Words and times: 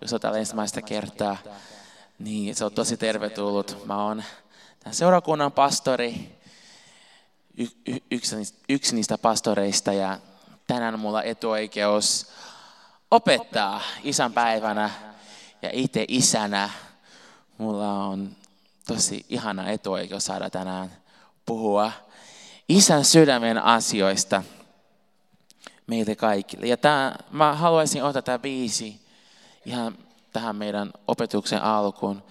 jos 0.00 0.12
olet 0.12 0.22
täällä 0.22 0.38
ensimmäistä 0.38 0.82
kertaa. 0.82 1.36
Niin, 2.18 2.54
se 2.54 2.64
on 2.64 2.72
tosi 2.72 2.96
tervetullut. 2.96 3.86
Mä 3.86 4.04
oon 4.04 4.24
tämän 4.80 4.94
seurakunnan 4.94 5.52
pastori, 5.52 6.38
y- 7.58 7.92
y- 7.94 8.02
yksi, 8.10 8.36
yksi 8.68 8.94
niistä 8.94 9.18
pastoreista 9.18 9.92
ja 9.92 10.18
tänään 10.66 10.98
mulla 10.98 11.22
etuoikeus 11.22 12.26
opettaa 13.10 13.82
isän 14.02 14.32
päivänä 14.32 14.90
ja 15.62 15.70
itse 15.72 16.04
isänä. 16.08 16.70
Mulla 17.58 17.92
on 18.04 18.36
tosi 18.86 19.26
ihana 19.28 19.70
etuoikeus 19.70 20.24
saada 20.24 20.50
tänään 20.50 20.92
puhua 21.46 21.92
isän 22.68 23.04
sydämen 23.04 23.58
asioista 23.58 24.42
meille 25.86 26.16
kaikille. 26.16 26.66
Ja 26.66 26.76
tämä, 26.76 27.14
mä 27.30 27.54
haluaisin 27.54 28.04
ottaa 28.04 28.22
tämä 28.22 28.38
biisi 28.38 29.00
ihan 29.64 29.98
tähän 30.32 30.56
meidän 30.56 30.90
opetuksen 31.08 31.62
alkuun, 31.62 32.22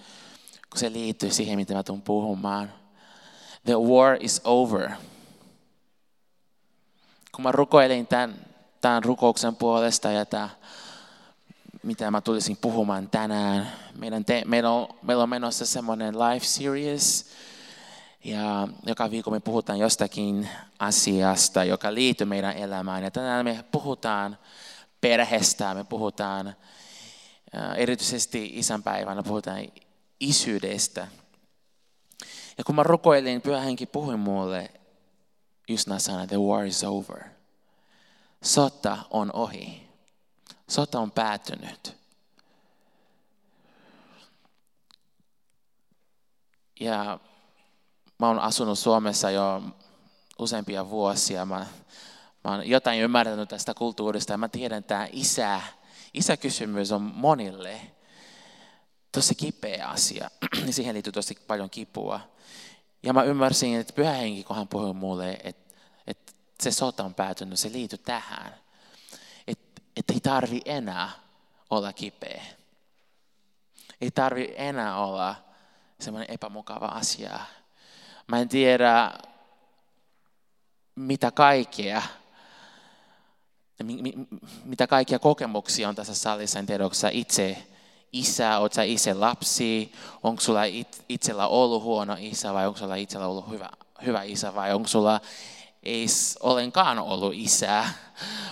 kun 0.70 0.78
se 0.78 0.92
liittyy 0.92 1.30
siihen, 1.30 1.58
mitä 1.58 1.74
mä 1.74 1.82
tulen 1.82 2.02
puhumaan. 2.02 2.72
The 3.64 3.74
war 3.74 4.16
is 4.20 4.40
over. 4.44 4.90
Kun 7.32 7.42
mä 7.42 7.52
rukoilin 7.52 8.06
tämän, 8.06 8.34
tämän 8.80 9.04
rukouksen 9.04 9.56
puolesta 9.56 10.10
ja 10.10 10.26
tämä, 10.26 10.48
mitä 11.82 12.10
mä 12.10 12.20
tulisin 12.20 12.56
puhumaan 12.56 13.08
tänään, 13.08 13.72
meidän 13.98 14.24
te, 14.24 14.42
meillä, 14.46 14.70
on, 14.70 14.88
meillä 15.02 15.22
on 15.22 15.28
menossa 15.28 15.66
semmoinen 15.66 16.18
live 16.18 16.44
series, 16.44 17.26
ja 18.24 18.68
joka 18.86 19.10
viikko 19.10 19.30
me 19.30 19.40
puhutaan 19.40 19.78
jostakin 19.78 20.48
asiasta, 20.78 21.64
joka 21.64 21.94
liittyy 21.94 22.26
meidän 22.26 22.56
elämään. 22.56 23.04
Ja 23.04 23.10
tänään 23.10 23.44
me 23.44 23.64
puhutaan 23.72 24.38
perheestä, 25.00 25.74
me 25.74 25.84
puhutaan 25.84 26.54
erityisesti 27.76 28.50
isänpäivänä, 28.54 29.22
puhutaan 29.22 29.64
isyydestä. 30.20 31.08
Ja 32.58 32.64
kun 32.64 32.74
mä 32.74 32.82
rukoilin, 32.82 33.42
pyhä 33.42 33.60
henki 33.60 33.86
puhui 33.86 34.16
mulle 34.16 34.70
just 35.68 35.86
nämä 35.86 35.98
sanat, 35.98 36.28
the 36.28 36.36
war 36.36 36.66
is 36.66 36.84
over. 36.84 37.24
Sota 38.42 38.98
on 39.10 39.32
ohi. 39.32 39.88
Sota 40.68 41.00
on 41.00 41.10
päättynyt. 41.10 41.96
Ja 46.80 47.20
mä 48.18 48.28
oon 48.28 48.38
asunut 48.38 48.78
Suomessa 48.78 49.30
jo 49.30 49.62
useampia 50.38 50.90
vuosia. 50.90 51.46
Mä, 51.46 51.66
mä 52.44 52.50
oon 52.50 52.68
jotain 52.68 53.00
ymmärtänyt 53.00 53.48
tästä 53.48 53.74
kulttuurista 53.74 54.32
ja 54.32 54.38
mä 54.38 54.48
tiedän, 54.48 54.78
että 54.78 54.88
tämä 54.94 55.08
isä, 55.12 55.60
isäkysymys 56.14 56.92
on 56.92 57.02
monille 57.02 57.80
tosi 59.12 59.34
kipeä 59.34 59.88
asia. 59.88 60.30
Siihen 60.70 60.94
liittyy 60.94 61.12
tosi 61.12 61.38
paljon 61.46 61.70
kipua. 61.70 62.20
Ja 63.02 63.12
mä 63.12 63.22
ymmärsin, 63.22 63.80
että 63.80 63.92
pyhä 63.92 64.12
henki, 64.12 64.44
kun 64.44 64.56
hän 64.56 64.68
puhui 64.68 64.94
mulle, 64.94 65.40
että, 65.44 65.74
että 66.06 66.32
se 66.62 66.70
sota 66.70 67.04
on 67.04 67.14
päätynyt, 67.14 67.58
se 67.58 67.72
liittyy 67.72 67.98
tähän. 67.98 68.54
Että, 69.46 69.82
että 69.96 70.12
ei 70.12 70.20
tarvi 70.20 70.60
enää 70.64 71.10
olla 71.70 71.92
kipeä. 71.92 72.44
Ei 74.00 74.10
tarvi 74.10 74.54
enää 74.56 74.96
olla 74.96 75.36
semmoinen 76.00 76.34
epämukava 76.34 76.86
asia 76.86 77.40
Mä 78.30 78.40
en 78.40 78.48
tiedä, 78.48 79.12
mitä 80.94 81.30
kaikkea, 81.30 82.02
mitä 84.64 84.86
kaikkia 84.86 85.18
kokemuksia 85.18 85.88
on 85.88 85.94
tässä 85.94 86.14
salissa. 86.14 86.58
En 86.58 86.66
tiedä, 86.66 86.84
onko 86.84 86.94
sä 86.94 87.08
itse 87.08 87.66
isä, 88.12 88.58
oot 88.58 88.72
sä 88.72 88.82
itse 88.82 89.14
lapsi, 89.14 89.92
onko 90.22 90.40
sulla 90.40 90.60
itsellä 91.08 91.46
ollut 91.46 91.82
huono 91.82 92.16
isä 92.18 92.54
vai 92.54 92.66
onko 92.66 92.78
sulla 92.78 92.94
itsellä 92.94 93.26
ollut 93.26 93.50
hyvä, 93.50 93.70
hyvä 94.06 94.22
isä 94.22 94.54
vai 94.54 94.72
onko 94.72 94.88
sulla 94.88 95.20
ei 95.82 96.06
ollenkaan 96.40 96.98
ollut 96.98 97.34
isää. 97.34 97.92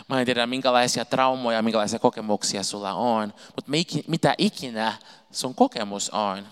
Mä 0.09 0.21
en 0.21 0.27
tiedä, 0.27 0.47
minkälaisia 0.47 1.05
traumoja, 1.05 1.63
minkälaisia 1.63 1.99
kokemuksia 1.99 2.63
sulla 2.63 2.95
on, 2.95 3.35
mutta 3.57 3.71
mitä 4.07 4.35
ikinä 4.39 4.93
sun 5.31 5.55
kokemus 5.55 6.11
on 6.11 6.47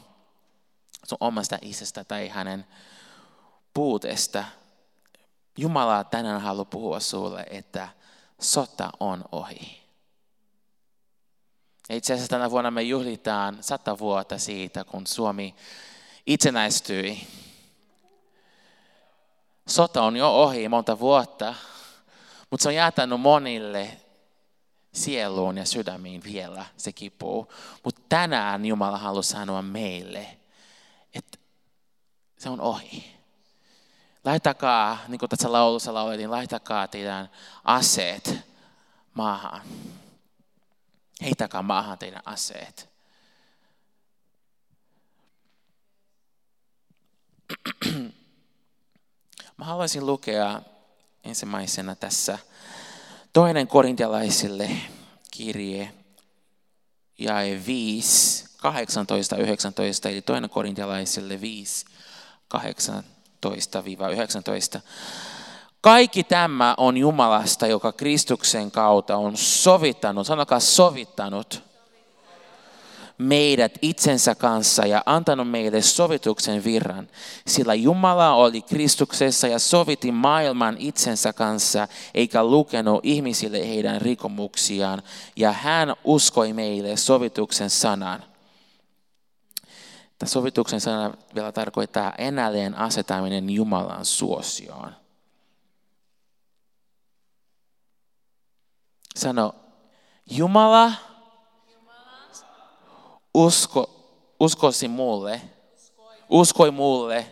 sun 1.06 1.18
omasta 1.20 1.58
isästä 1.62 2.04
tai 2.04 2.28
hänen 2.28 2.66
puutesta. 3.74 4.44
Jumala 5.58 6.04
tänään 6.04 6.40
haluaa 6.40 6.64
puhua 6.64 7.00
sulle, 7.00 7.46
että 7.50 7.88
sota 8.40 8.90
on 9.00 9.24
ohi. 9.32 9.86
Itse 11.90 12.12
asiassa 12.12 12.30
tänä 12.30 12.50
vuonna 12.50 12.70
me 12.70 12.82
juhlitaan 12.82 13.58
sata 13.60 13.98
vuotta 13.98 14.38
siitä, 14.38 14.84
kun 14.84 15.06
Suomi 15.06 15.54
itsenäistyi. 16.26 17.26
Sota 19.68 20.02
on 20.02 20.16
jo 20.16 20.42
ohi 20.42 20.68
monta 20.68 20.98
vuotta, 20.98 21.54
mutta 22.50 22.62
se 22.62 22.68
on 22.68 22.74
jätänyt 22.74 23.20
monille 23.20 24.00
sieluun 24.92 25.56
ja 25.58 25.64
sydämiin 25.64 26.24
vielä 26.24 26.66
se 26.76 26.92
kipuu. 26.92 27.52
Mutta 27.84 28.02
tänään 28.08 28.64
Jumala 28.64 28.98
haluaa 28.98 29.22
sanoa 29.22 29.62
meille, 29.62 30.38
että 31.14 31.38
se 32.38 32.48
on 32.48 32.60
ohi. 32.60 33.15
Laitakaa, 34.26 34.98
niin 35.08 35.18
kuin 35.18 35.28
tässä 35.30 35.52
laulussa 35.52 35.94
laulettiin, 35.94 36.30
laitakaa 36.30 36.88
teidän 36.88 37.30
aseet 37.64 38.34
maahan. 39.14 39.62
Heitäkää 41.22 41.62
maahan 41.62 41.98
teidän 41.98 42.22
aseet. 42.24 42.88
Mä 49.56 49.64
haluaisin 49.64 50.06
lukea 50.06 50.62
ensimmäisenä 51.24 51.94
tässä 51.94 52.38
toinen 53.32 53.66
korintialaisille 53.66 54.70
kirje, 55.30 55.94
jae 57.18 57.62
5, 57.66 58.44
18, 58.56 59.36
19, 59.36 60.08
eli 60.08 60.22
toinen 60.22 60.50
korintialaisille 60.50 61.40
5, 61.40 61.86
18. 62.48 63.15
19 64.12 64.80
Kaikki 65.86 66.24
tämä 66.24 66.74
on 66.78 66.96
Jumalasta, 66.96 67.66
joka 67.66 67.92
Kristuksen 67.92 68.70
kautta 68.70 69.16
on 69.16 69.36
sovittanut, 69.36 70.26
sanokaa 70.26 70.60
sovittanut, 70.60 71.62
meidät 73.18 73.72
itsensä 73.82 74.34
kanssa 74.34 74.86
ja 74.86 75.02
antanut 75.06 75.50
meille 75.50 75.82
sovituksen 75.82 76.64
virran. 76.64 77.08
Sillä 77.46 77.74
Jumala 77.74 78.34
oli 78.34 78.62
Kristuksessa 78.62 79.46
ja 79.46 79.58
soviti 79.58 80.12
maailman 80.12 80.76
itsensä 80.78 81.32
kanssa, 81.32 81.88
eikä 82.14 82.44
lukenut 82.44 83.00
ihmisille 83.02 83.68
heidän 83.68 84.00
rikomuksiaan. 84.00 85.02
Ja 85.36 85.52
hän 85.52 85.94
uskoi 86.04 86.52
meille 86.52 86.96
sovituksen 86.96 87.70
sanan. 87.70 88.22
Tämä 90.18 90.28
sovituksen 90.28 90.80
sana 90.80 91.14
vielä 91.34 91.52
tarkoittaa 91.52 92.12
enälleen 92.18 92.74
asetaminen 92.74 93.50
Jumalan 93.50 94.04
suosioon. 94.04 94.96
Sano, 99.16 99.54
Jumala, 100.30 100.92
usko, 103.34 103.90
uskosi 104.40 104.88
mulle, 104.88 105.40
uskoi 106.28 106.70
mulle 106.70 107.26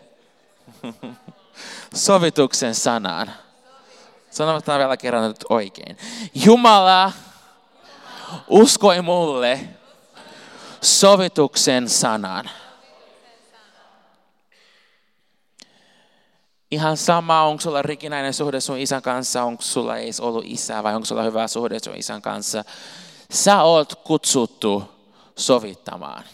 sovituksen 1.95 2.75
sanan. 2.75 3.33
Sanotaan 4.31 4.79
vielä 4.79 4.97
kerran 4.97 5.29
nyt 5.29 5.45
oikein. 5.49 5.99
Jumala 6.35 7.13
uskoi 8.49 9.03
mulle 9.03 9.69
sovituksen 10.81 11.89
sanan. 11.89 12.51
Ihan 16.75 16.97
sama, 16.97 17.43
onko 17.43 17.61
sulla 17.61 17.83
rikinäinen 17.83 18.35
suhde 18.35 18.61
sun 18.61 18.79
isän 18.79 19.03
kanssa, 19.03 19.43
onko 19.43 19.63
sulla 19.63 19.97
ei 19.97 20.11
ollut 20.21 20.45
isää 20.47 20.83
vai 20.83 20.95
onko 20.95 21.05
sulla 21.05 21.23
hyvä 21.23 21.49
suhde 21.49 21.79
sun 21.79 21.97
isän 21.97 22.23
kanssa. 22.23 22.65
Sä 23.31 23.63
oot 23.63 23.95
kutsuttu 23.95 24.85
sovittamaan. 25.37 26.25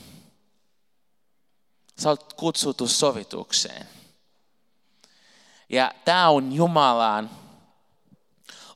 Sä 1.99 2.09
olet 2.09 2.33
kutsuttu 2.33 2.89
sovitukseen. 2.89 3.87
Ja 5.69 5.93
tämä 6.05 6.29
on 6.29 6.53
Jumalan 6.53 7.31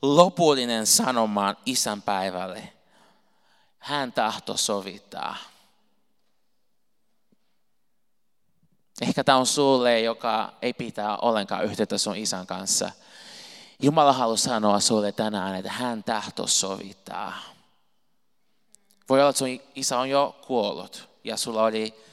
lopullinen 0.03 0.87
sanoma 0.87 1.55
isän 1.67 2.03
päivälle. 2.03 2.73
Hän 3.79 4.13
tahto 4.13 4.57
sovittaa. 4.57 5.37
Ehkä 9.01 9.25
tämä 9.25 9.39
on 9.39 9.47
sulle, 9.47 10.01
joka 10.01 10.53
ei 10.63 10.73
pitää 10.73 11.17
ollenkaan 11.17 11.65
yhteyttä 11.65 11.99
sun 11.99 12.17
isän 12.17 12.47
kanssa. 12.47 12.91
Jumala 13.83 14.13
haluaa 14.13 14.37
sanoa 14.37 14.81
sulle 14.81 15.13
tänään, 15.13 15.55
että 15.55 15.73
hän 15.73 16.05
tahto 16.05 16.47
sovittaa. 16.47 17.33
Voi 19.09 19.21
olla, 19.21 19.31
että 19.31 19.39
sun 19.39 19.61
isä 19.75 19.99
on 19.99 20.11
jo 20.11 20.37
kuollut 20.47 21.09
ja 21.25 21.37
sulla 21.37 21.63
oli 21.63 22.05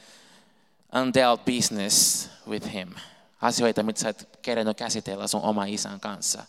undealt 1.00 1.44
business 1.44 2.28
with 2.48 2.72
him. 2.72 2.94
Asioita, 3.42 3.82
mitä 3.82 4.00
sä 4.00 4.08
et 4.08 4.38
kerennyt 4.42 4.76
käsitellä 4.76 5.26
sun 5.26 5.42
oma 5.42 5.64
isän 5.64 6.00
kanssa. 6.00 6.44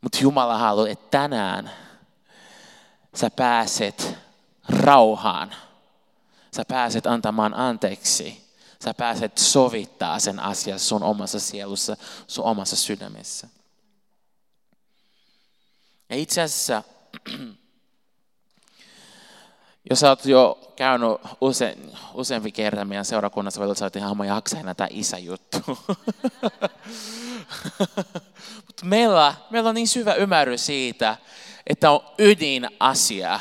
Mutta 0.00 0.18
Jumala 0.20 0.58
haluaa, 0.58 0.88
että 0.88 1.18
tänään 1.18 1.70
sä 3.14 3.30
pääset 3.30 4.14
rauhaan. 4.68 5.54
Sä 6.56 6.64
pääset 6.68 7.06
antamaan 7.06 7.54
anteeksi. 7.54 8.50
Sä 8.84 8.94
pääset 8.94 9.38
sovittaa 9.38 10.18
sen 10.18 10.40
asian 10.40 10.78
sun 10.78 11.02
omassa 11.02 11.40
sielussa, 11.40 11.96
sun 12.26 12.44
omassa 12.44 12.76
sydämessä. 12.76 13.48
Ja 16.10 16.16
itse 16.16 16.42
asiassa, 16.42 16.82
jos 19.90 20.02
olet 20.02 20.24
jo 20.24 20.72
käynyt 20.76 21.08
usein, 21.40 21.92
useampi 22.14 22.52
kerran 22.52 22.88
meidän 22.88 23.04
seurakunnassa, 23.04 23.60
voit 23.60 23.78
sanoa, 23.78 23.86
että 23.86 23.98
ihan 23.98 24.16
mä 24.16 24.26
jaksa 24.26 24.58
enää 24.58 24.74
tämä 24.74 24.88
isäjuttu. 24.90 25.58
Mutta 28.66 28.84
meillä, 28.84 29.34
meillä 29.50 29.68
on 29.68 29.74
niin 29.74 29.88
syvä 29.88 30.14
ymmärrys 30.14 30.66
siitä, 30.66 31.16
että 31.66 31.90
on 31.90 32.00
ydinasia 32.18 33.40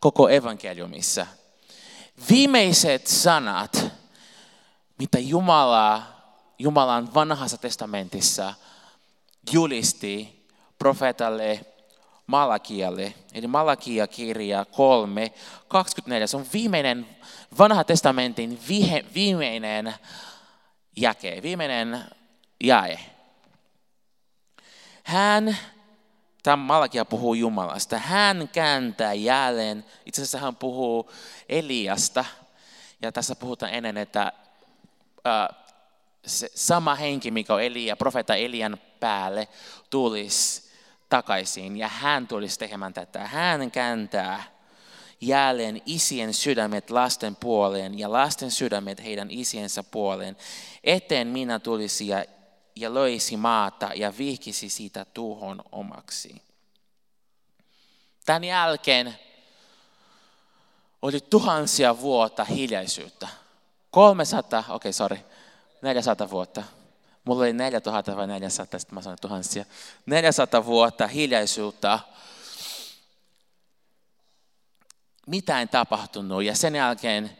koko 0.00 0.28
evankeliumissa. 0.28 1.26
Viimeiset 2.30 3.06
sanat, 3.06 3.86
mitä 4.98 5.18
Jumala, 5.18 6.02
Jumalan 6.58 7.14
vanhassa 7.14 7.56
testamentissa 7.56 8.54
julisti 9.52 10.46
profeetalle 10.78 11.66
Malakialle, 12.26 13.14
eli 13.34 13.46
Malakia 13.46 14.06
kirja 14.06 14.64
3, 14.64 15.32
24. 15.68 16.26
Se 16.26 16.36
on 16.36 16.46
viimeinen 16.52 17.06
vanha 17.58 17.84
testamentin 17.84 18.60
vihe, 18.68 19.04
viimeinen 19.14 19.94
jake, 20.96 21.40
viimeinen 21.42 22.04
jae. 22.64 23.00
Hän, 25.02 25.58
tämä 26.42 26.56
Malakia 26.56 27.04
puhuu 27.04 27.34
Jumalasta, 27.34 27.98
hän 27.98 28.48
kääntää 28.52 29.12
jälleen, 29.12 29.84
itse 30.06 30.22
asiassa 30.22 30.38
hän 30.38 30.56
puhuu 30.56 31.10
Eliasta, 31.48 32.24
ja 33.02 33.12
tässä 33.12 33.34
puhutaan 33.34 33.74
ennen, 33.74 33.96
että 33.96 34.32
se 36.26 36.50
sama 36.54 36.94
henki, 36.94 37.30
mikä 37.30 37.54
on 37.54 37.62
Elia, 37.62 37.96
profeetta 37.96 38.34
Elian 38.34 38.78
päälle, 39.00 39.48
tulisi 39.90 40.68
takaisin 41.08 41.76
ja 41.76 41.88
hän 41.88 42.28
tulisi 42.28 42.58
tekemään 42.58 42.94
tätä. 42.94 43.26
Hän 43.26 43.70
kääntää 43.70 44.42
jälleen 45.20 45.82
isien 45.86 46.34
sydämet 46.34 46.90
lasten 46.90 47.36
puoleen 47.36 47.98
ja 47.98 48.12
lasten 48.12 48.50
sydämet 48.50 49.04
heidän 49.04 49.30
isiensä 49.30 49.82
puoleen. 49.82 50.36
Eteen 50.84 51.26
minä 51.26 51.58
tulisi 51.58 52.08
ja, 52.08 52.24
ja 52.80 52.94
löisi 52.94 53.36
maata 53.36 53.90
ja 53.94 54.18
vihkisi 54.18 54.68
siitä 54.68 55.04
tuhon 55.04 55.62
omaksi. 55.72 56.42
Tämän 58.26 58.44
jälkeen 58.44 59.18
oli 61.02 61.20
tuhansia 61.20 62.00
vuotta 62.00 62.44
hiljaisuutta. 62.44 63.28
300, 63.90 64.60
okei, 64.60 64.74
okay, 64.74 64.92
sorry, 64.92 65.18
400 65.82 66.30
vuotta. 66.30 66.62
Mulla 67.24 67.42
oli 67.42 67.52
4000 67.52 68.16
vai 68.16 68.26
400, 68.26 68.80
sitten 68.80 68.94
mä 68.94 69.02
sanoin 69.02 69.18
tuhansia. 69.20 69.64
400 70.06 70.64
vuotta 70.64 71.06
hiljaisuutta. 71.06 72.00
Mitä 75.26 75.60
ei 75.60 75.66
tapahtunut 75.66 76.44
ja 76.44 76.54
sen 76.56 76.74
jälkeen 76.74 77.38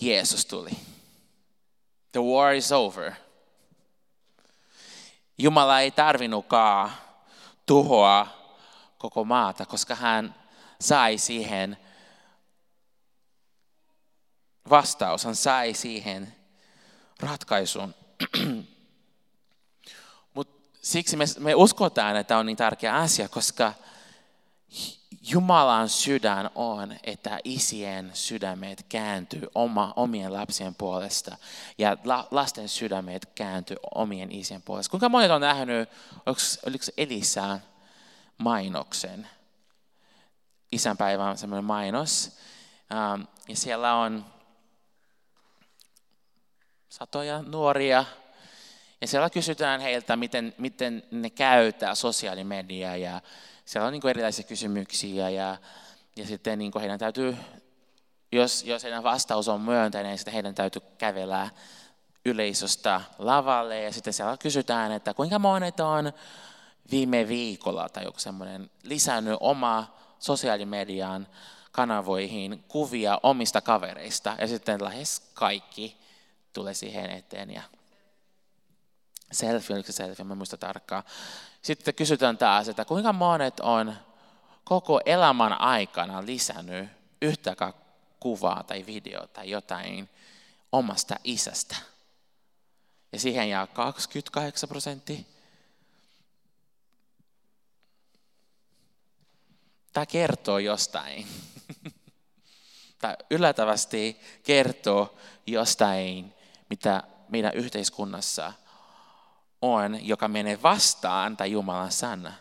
Jeesus 0.00 0.46
tuli. 0.46 0.70
The 2.12 2.20
war 2.20 2.54
is 2.54 2.72
over. 2.72 3.12
Jumala 5.42 5.80
ei 5.80 5.90
tarvinnutkaan 5.90 6.92
tuhoa 7.66 8.26
koko 8.98 9.24
maata, 9.24 9.66
koska 9.66 9.94
hän 9.94 10.34
sai 10.80 11.18
siihen 11.18 11.76
vastaus, 14.70 15.24
hän 15.24 15.36
sai 15.36 15.74
siihen 15.74 16.34
ratkaisun. 17.20 17.94
Mut 20.34 20.70
siksi 20.82 21.16
me, 21.16 21.24
me 21.38 21.54
uskotaan, 21.54 22.16
että 22.16 22.38
on 22.38 22.46
niin 22.46 22.56
tärkeä 22.56 22.96
asia, 22.96 23.28
koska 23.28 23.72
Jumalan 25.22 25.88
sydän 25.88 26.50
on, 26.54 26.96
että 27.04 27.38
isien 27.44 28.10
sydämet 28.14 28.86
kääntyy 28.88 29.42
oma, 29.54 29.92
omien 29.96 30.32
lapsien 30.32 30.74
puolesta 30.74 31.36
ja 31.78 31.96
la, 32.04 32.28
lasten 32.30 32.68
sydämet 32.68 33.26
kääntyy 33.34 33.76
omien 33.94 34.32
isien 34.32 34.62
puolesta. 34.62 34.90
Kuinka 34.90 35.08
monet 35.08 35.30
on 35.30 35.40
nähnyt, 35.40 35.88
oliko, 36.26 36.40
oliko 36.66 36.84
Elisään 36.96 37.62
mainoksen? 38.38 39.28
Isänpäivä 40.72 41.24
on 41.24 41.38
semmoinen 41.38 41.64
mainos. 41.64 42.36
Um, 43.14 43.26
ja 43.48 43.56
siellä 43.56 43.94
on 43.94 44.24
satoja 46.88 47.42
nuoria. 47.42 48.04
Ja 49.00 49.06
siellä 49.06 49.30
kysytään 49.30 49.80
heiltä, 49.80 50.16
miten, 50.16 50.54
miten 50.58 51.02
ne 51.10 51.30
käyttää 51.30 51.94
sosiaalimediaa 51.94 52.96
ja 52.96 53.20
siellä 53.70 53.86
on 53.86 53.92
niin 53.92 54.00
kuin 54.00 54.10
erilaisia 54.10 54.44
kysymyksiä 54.44 55.30
ja, 55.30 55.56
ja 56.16 56.26
sitten 56.26 56.58
niin 56.58 56.72
kuin 56.72 56.80
heidän 56.80 56.98
täytyy, 56.98 57.36
jos, 58.32 58.64
jos 58.64 58.82
heidän 58.82 59.02
vastaus 59.02 59.48
on 59.48 59.60
myönteinen, 59.60 60.10
niin 60.10 60.18
sitten 60.18 60.34
heidän 60.34 60.54
täytyy 60.54 60.82
kävellä 60.98 61.50
yleisöstä 62.24 63.00
lavalle 63.18 63.82
ja 63.82 63.92
sitten 63.92 64.12
siellä 64.12 64.36
kysytään, 64.36 64.92
että 64.92 65.14
kuinka 65.14 65.38
monet 65.38 65.80
on 65.80 66.12
viime 66.90 67.28
viikolla 67.28 67.88
tai 67.88 68.04
joku 68.04 68.18
semmoinen 68.18 68.70
lisännyt 68.82 69.36
oma 69.40 69.94
sosiaalimedian 70.18 71.26
kanavoihin 71.72 72.64
kuvia 72.68 73.20
omista 73.22 73.60
kavereista 73.60 74.36
ja 74.40 74.48
sitten 74.48 74.84
lähes 74.84 75.30
kaikki 75.34 75.96
tulee 76.52 76.74
siihen 76.74 77.10
eteen 77.10 77.50
ja 77.50 77.62
selfie, 79.32 79.74
oliko 79.74 79.86
se 79.86 79.92
selfie, 79.92 80.24
mä 80.24 80.34
muista 80.34 80.56
tarkkaan. 80.56 81.02
Sitten 81.62 81.94
kysytään 81.94 82.38
taas, 82.38 82.68
että 82.68 82.84
kuinka 82.84 83.12
monet 83.12 83.60
on 83.60 83.94
koko 84.64 85.00
elämän 85.04 85.60
aikana 85.60 86.26
lisännyt 86.26 86.88
yhtäkään 87.22 87.72
kuvaa 88.20 88.62
tai 88.62 88.86
videota 88.86 89.28
tai 89.28 89.50
jotain 89.50 90.08
omasta 90.72 91.16
isästä. 91.24 91.76
Ja 93.12 93.20
siihen 93.20 93.48
jää 93.48 93.66
28 93.66 94.68
prosenttia. 94.68 95.20
Tämä 99.92 100.06
kertoo 100.06 100.58
jostain. 100.58 101.26
Tämä 102.98 103.16
yllättävästi 103.30 104.20
kertoo 104.42 105.18
jostain 105.46 106.34
mitä 106.70 107.02
meidän 107.28 107.54
yhteiskunnassa 107.54 108.52
on, 109.62 110.06
joka 110.06 110.28
menee 110.28 110.62
vastaan 110.62 111.36
tai 111.36 111.52
Jumalan 111.52 111.92
sana. 111.92 112.32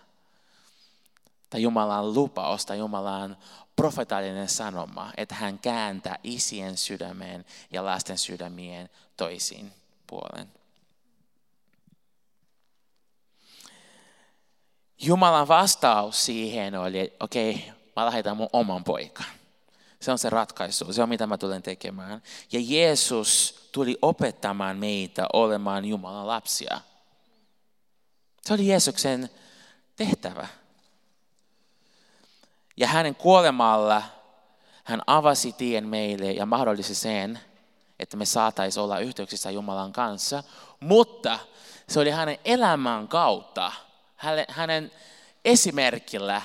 Tai 1.50 1.62
Jumalan 1.62 2.14
lupaus 2.14 2.66
tai 2.66 2.78
Jumalan 2.78 3.38
profetaalinen 3.76 4.50
sanoma, 4.50 5.12
että 5.18 5.36
hän 5.36 5.60
kääntää 5.60 6.20
isien 6.24 6.78
sydämeen 6.78 7.46
ja 7.72 7.86
lasten 7.86 8.18
sydämien 8.18 8.90
toisiin 9.18 9.72
puolen. 10.08 10.52
Jumalan 15.02 15.48
vastaus 15.48 16.26
siihen 16.26 16.76
oli, 16.76 17.14
okei, 17.20 17.52
okay, 17.52 17.74
mä 17.96 18.06
lähetän 18.06 18.38
mun 18.38 18.50
oman 18.54 18.84
poikan. 18.84 19.26
Se 20.00 20.12
on 20.12 20.18
se 20.18 20.30
ratkaisu, 20.30 20.94
se 20.94 21.04
on 21.04 21.10
mitä 21.10 21.28
mä 21.28 21.38
tulen 21.38 21.64
tekemään. 21.64 22.22
Ja 22.52 22.60
Jeesus 22.64 23.60
tuli 23.72 23.98
opettamaan 24.02 24.78
meitä 24.78 25.28
olemaan 25.34 25.86
Jumalan 25.86 26.28
lapsia. 26.28 26.82
Se 28.42 28.54
oli 28.54 28.68
Jeesuksen 28.68 29.30
tehtävä. 29.96 30.48
Ja 32.78 32.88
hänen 32.88 33.16
kuolemalla 33.16 34.04
hän 34.84 35.02
avasi 35.08 35.54
tien 35.54 35.88
meille 35.88 36.32
ja 36.32 36.46
mahdollisti 36.46 36.96
sen, 36.96 37.40
että 38.00 38.18
me 38.18 38.26
saataisiin 38.26 38.84
olla 38.84 39.00
yhteyksissä 39.00 39.52
Jumalan 39.52 39.94
kanssa. 39.94 40.44
Mutta 40.80 41.40
se 41.88 42.00
oli 42.00 42.10
hänen 42.10 42.38
elämän 42.46 43.08
kautta, 43.08 43.72
hänen 44.50 44.92
esimerkillä, 45.46 46.42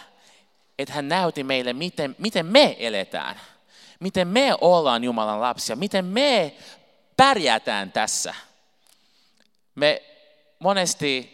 että 0.78 0.94
hän 0.94 1.08
näytti 1.08 1.44
meille, 1.44 1.72
miten, 1.72 2.16
miten 2.18 2.46
me 2.46 2.76
eletään. 2.78 3.40
Miten 4.00 4.28
me 4.28 4.54
ollaan 4.60 5.04
Jumalan 5.04 5.40
lapsia, 5.40 5.76
miten 5.76 6.04
me 6.04 6.56
pärjätään 7.16 7.92
tässä. 7.92 8.34
Me 9.74 10.02
monesti 10.58 11.34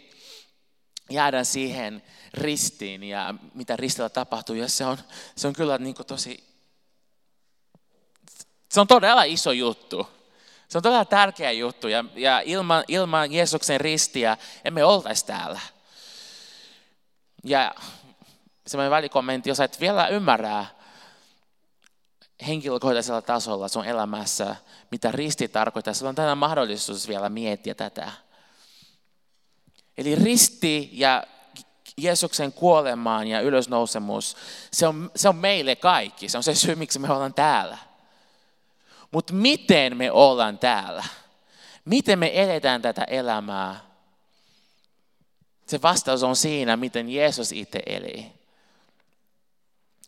jäädään 1.10 1.46
siihen 1.46 2.02
ristiin 2.34 3.04
ja 3.04 3.34
mitä 3.54 3.76
ristillä 3.76 4.08
tapahtuu. 4.08 4.54
Ja 4.54 4.68
se 4.68 4.84
on, 4.84 4.98
se 5.36 5.48
on 5.48 5.52
kyllä 5.52 5.78
niin 5.78 5.94
tosi, 6.06 6.44
se 8.72 8.80
on 8.80 8.86
todella 8.86 9.22
iso 9.22 9.52
juttu. 9.52 10.08
Se 10.68 10.78
on 10.78 10.82
todella 10.82 11.04
tärkeä 11.04 11.52
juttu 11.52 11.88
ja, 11.88 12.04
ja 12.14 12.40
ilman, 12.44 12.84
ilman 12.88 13.32
Jeesuksen 13.32 13.80
ristiä 13.80 14.36
emme 14.64 14.84
oltaisi 14.84 15.26
täällä. 15.26 15.60
Ja 17.44 17.74
semmoinen 18.66 18.90
välikommentti, 18.90 19.48
jos 19.48 19.60
et 19.60 19.80
vielä 19.80 20.08
ymmärrä 20.08 20.66
henkilökohtaisella 22.46 23.22
tasolla 23.22 23.68
sun 23.68 23.84
elämässä, 23.84 24.56
mitä 24.90 25.12
risti 25.12 25.48
tarkoittaa, 25.48 25.94
sulla 25.94 26.08
on 26.08 26.14
tänään 26.14 26.38
mahdollisuus 26.38 27.08
vielä 27.08 27.28
miettiä 27.28 27.74
tätä. 27.74 28.12
Eli 30.00 30.14
risti 30.14 30.90
ja 30.92 31.24
Jeesuksen 31.96 32.52
kuolemaan 32.52 33.28
ja 33.28 33.40
ylösnousemus, 33.40 34.36
se 34.72 34.86
on, 34.86 35.10
se 35.16 35.28
on 35.28 35.36
meille 35.36 35.76
kaikki. 35.76 36.28
Se 36.28 36.36
on 36.36 36.42
se 36.42 36.54
syy, 36.54 36.74
miksi 36.74 36.98
me 36.98 37.12
ollaan 37.12 37.34
täällä. 37.34 37.78
Mutta 39.10 39.32
miten 39.32 39.96
me 39.96 40.10
ollaan 40.10 40.58
täällä? 40.58 41.04
Miten 41.84 42.18
me 42.18 42.42
eletään 42.42 42.82
tätä 42.82 43.04
elämää? 43.04 43.80
Se 45.66 45.82
vastaus 45.82 46.22
on 46.22 46.36
siinä, 46.36 46.76
miten 46.76 47.10
Jeesus 47.10 47.52
itse 47.52 47.82
eli. 47.86 48.32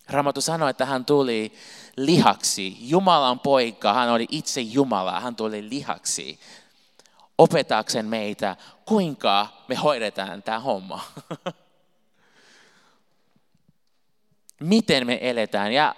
Raamattu 0.08 0.40
sanoi, 0.40 0.70
että 0.70 0.86
hän 0.86 1.04
tuli 1.04 1.52
lihaksi. 1.96 2.76
Jumalan 2.80 3.40
poika, 3.40 3.94
hän 3.94 4.08
oli 4.08 4.26
itse 4.30 4.60
Jumala, 4.60 5.20
hän 5.20 5.36
tuli 5.36 5.68
lihaksi 5.68 6.38
opetakseen 7.38 8.06
meitä, 8.06 8.56
kuinka 8.92 9.48
me 9.68 9.74
hoidetaan 9.74 10.42
tämä 10.42 10.60
homma. 10.60 11.04
Miten 14.60 15.06
me 15.06 15.18
eletään. 15.20 15.72
Ja 15.72 15.94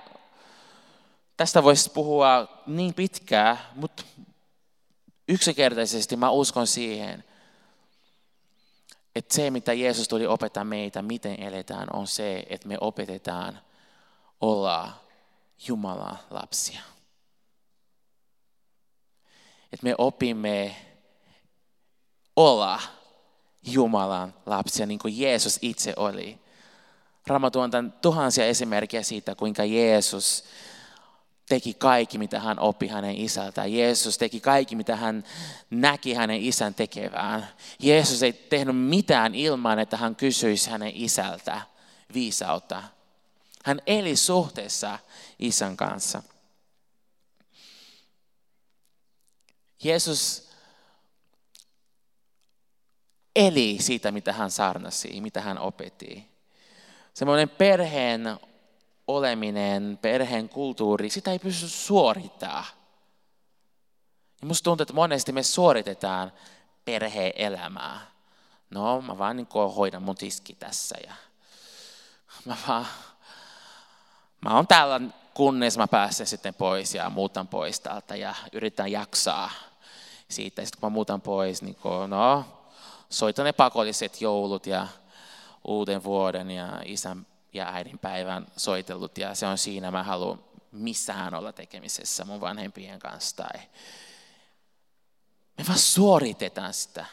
tästä 1.37 1.63
voisi 1.63 1.91
puhua 1.91 2.63
niin 2.67 2.95
pitkään, 2.95 3.59
mutta 3.75 4.05
yksinkertaisesti 5.29 6.17
mä 6.17 6.31
uskon 6.31 6.67
siihen, 6.67 7.25
että 9.17 9.35
se, 9.35 9.51
mitä 9.51 9.73
Jeesus 9.73 10.09
tuli 10.09 10.27
opettaa 10.27 10.65
meitä, 10.65 11.03
miten 11.03 11.43
eletään, 11.43 11.89
on 11.93 12.07
se, 12.07 12.47
että 12.49 12.69
me 12.69 12.77
opetetaan 12.81 13.61
olla 14.41 14.93
Jumalan 15.69 16.19
lapsia. 16.31 16.81
Että 19.73 19.85
me 19.85 19.95
opimme 19.99 20.77
olla 22.37 22.81
Jumalan 23.62 24.35
lapsia, 24.47 24.87
niin 24.87 24.99
kuin 24.99 25.19
Jeesus 25.19 25.59
itse 25.62 25.93
oli. 25.97 26.38
Raamattu 27.26 27.61
on 27.61 27.93
tuhansia 28.03 28.47
esimerkkejä 28.47 29.03
siitä, 29.03 29.35
kuinka 29.35 29.64
Jeesus 29.64 30.45
teki 31.49 31.75
kaikki, 31.75 32.19
mitä 32.19 32.41
hän 32.41 32.59
oppi 32.59 32.88
hänen 32.88 33.17
isältään. 33.17 33.73
Jeesus 33.73 34.19
teki 34.19 34.41
kaikki, 34.41 34.76
mitä 34.76 34.97
hän 34.97 35.25
näki 35.71 36.14
hänen 36.14 36.43
isän 36.43 36.75
tekevään. 36.75 37.49
Jeesus 37.79 38.23
ei 38.23 38.33
tehnyt 38.33 38.76
mitään 38.76 39.35
ilman, 39.35 39.79
että 39.79 39.97
hän 39.97 40.17
kysyisi 40.17 40.71
hänen 40.71 40.93
isältä 40.95 41.61
viisautta. 42.14 42.83
Hän 43.64 43.83
eli 43.87 44.17
suhteessa 44.17 44.99
isän 45.38 45.76
kanssa. 45.76 46.23
Jeesus 49.83 50.49
eli 53.37 53.76
siitä, 53.81 54.12
mitä 54.12 54.33
hän 54.33 54.50
sarnasi, 54.50 55.21
mitä 55.21 55.41
hän 55.41 55.59
opetti. 55.59 56.29
Semmoinen 57.14 57.49
perheen 57.49 58.38
oleminen, 59.07 59.99
perheen 60.03 60.49
kulttuuri, 60.49 61.11
sitä 61.11 61.31
ei 61.31 61.38
pysty 61.38 61.69
suorittamaan. 61.69 62.64
Ja 64.41 64.47
musta 64.47 64.64
tuntuu, 64.64 64.83
että 64.83 64.95
monesti 64.95 65.33
me 65.33 65.43
suoritetaan 65.43 66.33
perhe-elämää. 66.85 68.00
No, 68.71 69.00
mä 69.00 69.19
vaan 69.19 69.37
niin 69.37 69.49
hoidan 69.76 70.03
mun 70.03 70.14
tiski 70.14 70.55
tässä 70.55 70.97
ja 71.07 71.14
mä 72.45 72.57
vaan, 72.69 72.87
mä 74.41 74.57
oon 74.57 74.67
täällä 74.67 75.00
kunnes 75.35 75.79
mä 75.79 75.88
pääsen 75.88 76.26
sitten 76.26 76.55
pois 76.55 76.95
ja 76.95 77.11
muutan 77.11 77.49
pois 77.49 77.81
täältä 77.81 78.17
ja 78.17 78.35
yritän 78.53 78.93
jaksaa 78.93 79.50
siitä. 80.29 80.64
Sitten 80.64 80.81
kun 80.81 80.91
mä 80.91 80.95
muutan 80.95 81.21
pois, 81.21 81.62
niin 81.62 81.75
kun, 81.75 82.11
no, 82.11 82.45
soitan 83.14 83.44
ne 83.44 83.52
pakolliset 83.52 84.21
joulut 84.21 84.66
ja 84.66 84.87
uuden 85.64 86.04
vuoden 86.04 86.50
ja 86.50 86.83
isän 86.85 87.26
ja 87.52 87.68
äidin 87.68 87.99
päivän 87.99 88.47
soitellut 88.56 89.18
ja 89.18 89.35
se 89.35 89.47
on 89.47 89.59
siinä, 89.59 89.90
mä 89.90 90.02
haluan 90.02 90.44
missään 90.73 91.35
olla 91.35 91.52
tekemisessä 91.52 92.25
mun 92.25 92.40
vanhempien 92.40 92.99
kanssa 92.99 93.37
tai 93.37 93.61
me 95.59 95.64
vaan 95.68 95.78
suoritetaan 95.78 96.75
sitä. 96.75 97.06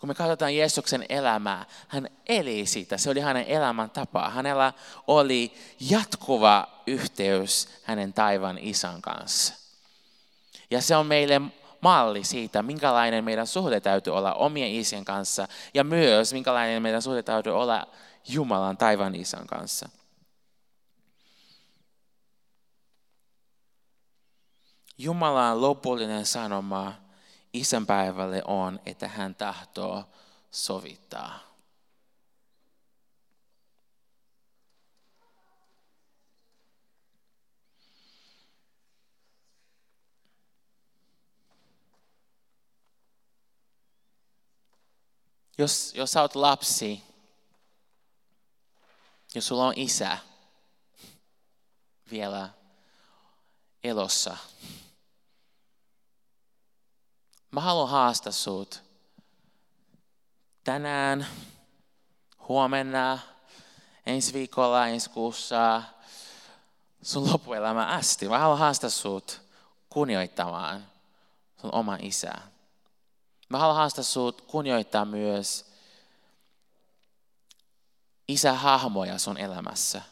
Kun 0.00 0.08
me 0.08 0.14
katsotaan 0.14 0.56
Jeesuksen 0.56 1.06
elämää, 1.08 1.66
hän 1.88 2.08
eli 2.26 2.66
sitä, 2.66 2.96
se 2.96 3.10
oli 3.10 3.20
hänen 3.20 3.46
elämän 3.46 3.90
tapa. 3.90 4.30
Hänellä 4.30 4.72
oli 5.06 5.54
jatkuva 5.80 6.82
yhteys 6.86 7.68
hänen 7.82 8.12
taivan 8.12 8.58
isän 8.58 9.02
kanssa. 9.02 9.54
Ja 10.70 10.82
se 10.82 10.96
on 10.96 11.06
meille 11.06 11.40
malli 11.86 12.24
siitä, 12.24 12.62
minkälainen 12.62 13.24
meidän 13.24 13.46
suhde 13.46 13.80
täytyy 13.80 14.16
olla 14.16 14.34
omien 14.34 14.70
isien 14.70 15.04
kanssa 15.04 15.48
ja 15.74 15.84
myös 15.84 16.32
minkälainen 16.32 16.82
meidän 16.82 17.02
suhde 17.02 17.22
täytyy 17.22 17.52
olla 17.52 17.86
Jumalan 18.28 18.76
taivaan 18.76 19.14
isän 19.14 19.46
kanssa. 19.46 19.88
Jumalan 24.98 25.60
lopullinen 25.60 26.26
sanoma 26.26 26.94
isänpäivälle 27.52 28.42
on, 28.44 28.80
että 28.86 29.08
hän 29.08 29.34
tahtoo 29.34 30.04
sovittaa. 30.50 31.45
Jos, 45.58 45.92
jos 45.94 46.12
sä 46.12 46.22
oot 46.22 46.34
lapsi, 46.34 47.02
jos 49.34 49.46
sulla 49.46 49.66
on 49.66 49.72
isä 49.76 50.18
vielä 52.10 52.48
elossa, 53.84 54.36
mä 57.50 57.60
haluan 57.60 57.88
haastaa 57.88 58.32
sut 58.32 58.82
tänään, 60.64 61.26
huomenna, 62.48 63.18
ensi 64.06 64.32
viikolla, 64.32 64.88
ensi 64.88 65.10
kuussa, 65.10 65.82
sun 67.02 67.32
loppuelämä 67.32 67.86
asti. 67.86 68.28
Mä 68.28 68.38
haluan 68.38 68.58
haastaa 68.58 68.90
sut 68.90 69.40
kunnioittamaan 69.88 70.86
sun 71.60 71.74
oma 71.74 71.98
isää. 72.00 72.55
Mä 73.48 73.58
haluan 73.58 73.76
haastaa 73.76 74.04
sut 74.04 74.40
kunnioittaa 74.40 75.04
myös 75.04 75.72
isähahmoja 78.28 79.18
sun 79.18 79.38
elämässä. 79.38 80.02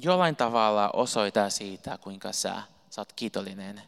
Jollain 0.00 0.36
tavalla 0.36 0.90
osoita 0.90 1.50
siitä, 1.50 1.98
kuinka 1.98 2.32
sä, 2.32 2.62
sä 2.90 3.00
oot 3.00 3.12
kiitollinen 3.12 3.82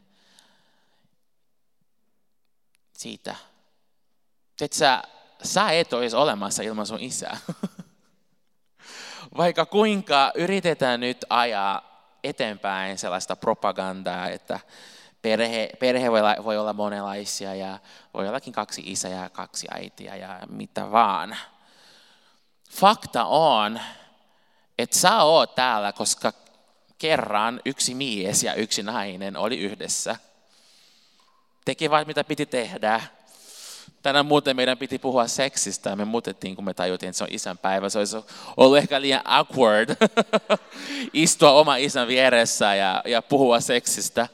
siitä. 2.92 3.36
Että 4.60 4.76
sä, 4.76 5.02
sä 5.42 5.70
et 5.70 5.92
olisi 5.92 6.16
olemassa 6.16 6.62
ilman 6.62 6.86
sun 6.86 7.00
isää. 7.00 7.38
Vaikka 9.36 9.66
kuinka 9.66 10.32
yritetään 10.34 11.00
nyt 11.00 11.24
ajaa 11.30 11.97
eteenpäin 12.24 12.98
sellaista 12.98 13.36
propagandaa, 13.36 14.28
että 14.28 14.60
Perhe, 15.22 15.70
perhe 15.78 16.10
voi, 16.10 16.20
olla, 16.20 16.36
voi 16.44 16.58
olla 16.58 16.72
monenlaisia 16.72 17.54
ja 17.54 17.78
voi 18.14 18.28
ollakin 18.28 18.52
kaksi 18.52 18.82
isää 18.86 19.10
ja 19.10 19.30
kaksi 19.30 19.66
äitiä 19.70 20.16
ja 20.16 20.40
mitä 20.48 20.90
vaan. 20.90 21.36
Fakta 22.70 23.24
on, 23.24 23.80
että 24.78 24.98
sä 24.98 25.22
oot 25.22 25.54
täällä, 25.54 25.92
koska 25.92 26.32
kerran 26.98 27.60
yksi 27.64 27.94
mies 27.94 28.42
ja 28.42 28.54
yksi 28.54 28.82
nainen 28.82 29.36
oli 29.36 29.58
yhdessä. 29.58 30.16
Tekivät 31.64 32.06
mitä 32.06 32.24
piti 32.24 32.46
tehdä. 32.46 33.00
Tänään 34.02 34.26
muuten 34.26 34.56
meidän 34.56 34.78
piti 34.78 34.98
puhua 34.98 35.26
seksistä 35.26 35.96
me 35.96 36.04
muutettiin, 36.04 36.56
kun 36.56 36.64
me 36.64 36.74
tajuttiin, 36.74 37.10
että 37.10 37.18
se 37.18 37.24
on 37.24 37.30
isän 37.32 37.58
päivä. 37.58 37.88
Se 37.88 37.98
olisi 37.98 38.16
ollut 38.56 38.78
ehkä 38.78 39.00
liian 39.00 39.22
awkward 39.24 39.96
istua 41.12 41.52
oma 41.52 41.76
isän 41.76 42.08
vieressä 42.08 42.74
ja, 42.74 43.02
ja 43.04 43.22
puhua 43.22 43.60
seksistä. 43.60 44.28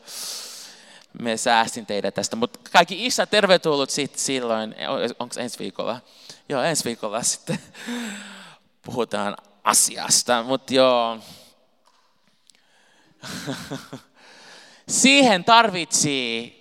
Me 1.22 1.36
säästin 1.36 1.86
teidät 1.86 2.14
tästä, 2.14 2.36
mutta 2.36 2.58
kaikki 2.72 3.06
isä 3.06 3.26
tervetullut 3.26 3.90
sit 3.90 4.18
silloin, 4.18 4.74
onko 5.18 5.34
ensi 5.38 5.58
viikolla? 5.58 6.00
Joo, 6.48 6.62
ensi 6.62 6.84
viikolla 6.84 7.22
sitten 7.22 7.58
puhutaan 8.86 9.36
asiasta, 9.64 10.42
mutta 10.42 10.74
joo. 10.74 11.18
Siihen 14.88 15.44
tarvitsi 15.44 16.54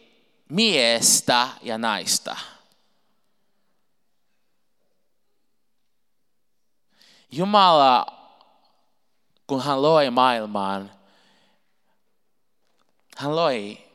miestä 0.49 1.47
ja 1.61 1.77
naista. 1.77 2.37
Jumala, 7.35 8.05
kun 9.47 9.63
hän 9.63 9.81
loi 9.81 10.09
maailmaan, 10.09 10.91
hän 13.17 13.35
loi 13.35 13.87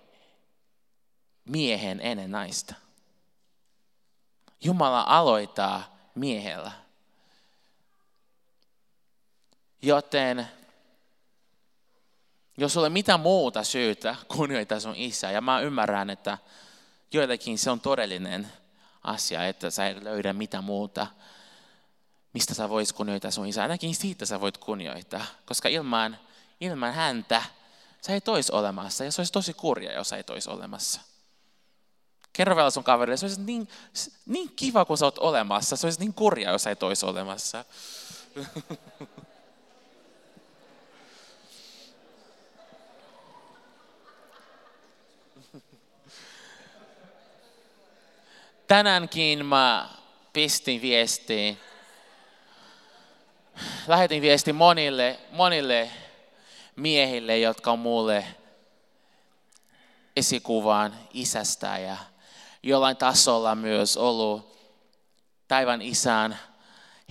miehen 1.45 2.01
ennen 2.01 2.31
naista. 2.31 2.75
Jumala 4.61 5.05
aloittaa 5.09 5.97
miehellä. 6.15 6.73
Joten 9.83 10.49
jos 12.57 12.73
sulle 12.73 12.89
mitä 12.89 13.17
muuta 13.19 13.65
syytä 13.65 14.17
kunnioita 14.29 14.81
sun 14.81 14.97
isä, 14.97 15.31
ja 15.31 15.41
mä 15.41 15.61
ymmärrän, 15.61 16.11
että 16.11 16.39
joillekin 17.13 17.59
se 17.59 17.71
on 17.71 17.81
todellinen 17.81 18.53
asia, 19.05 19.47
että 19.47 19.71
sä 19.71 19.89
et 19.89 20.03
löydä 20.03 20.33
mitä 20.33 20.61
muuta, 20.61 21.07
mistä 22.33 22.55
sä 22.55 22.69
voit 22.69 22.93
kunnioittaa 22.93 23.31
sun 23.31 23.47
isää. 23.47 23.63
Ainakin 23.63 23.95
siitä 23.95 24.27
sä 24.27 24.41
voit 24.41 24.59
kunnioittaa, 24.59 25.25
koska 25.47 25.69
ilman, 25.69 26.19
ilman 26.61 26.95
häntä 26.95 27.43
sä 28.01 28.13
ei 28.13 28.21
tois 28.21 28.51
olemassa, 28.51 29.05
ja 29.05 29.13
se 29.13 29.21
olisi 29.21 29.33
tosi 29.33 29.55
kurja, 29.55 29.93
jos 29.93 30.09
sä 30.09 30.17
ei 30.17 30.25
tois 30.25 30.49
olemassa. 30.49 31.01
Kerro 32.33 32.57
vielä 32.57 32.71
sun 32.71 32.85
kaverille, 32.85 33.17
se 33.17 33.27
olisi 33.27 33.41
niin, 33.41 33.69
niin 34.27 34.53
kiva, 34.57 34.85
kun 34.85 34.99
sä 34.99 35.05
oot 35.05 35.19
olemassa, 35.19 35.77
se 35.77 35.87
olisi 35.87 36.01
niin 36.01 36.15
kurja, 36.15 36.51
jos 36.51 36.63
sä 36.63 36.71
ei 36.71 36.77
tois 36.77 37.05
olemassa. 37.05 37.65
tänäänkin 48.69 49.47
mä 49.47 49.89
pistin 50.33 50.83
viestiin, 50.83 51.59
lähetin 53.87 54.23
viesti 54.23 54.53
monille, 54.53 55.19
monille 55.33 55.91
miehille, 56.77 57.39
jotka 57.39 57.73
on 57.73 57.79
mulle 57.79 58.25
esikuvaan 60.17 60.95
isästä 61.13 61.79
ja 61.79 61.97
jollain 62.63 62.97
tasolla 62.97 63.55
myös 63.55 63.97
ollut 63.97 64.59
taivaan 65.49 65.83
isän 65.83 66.39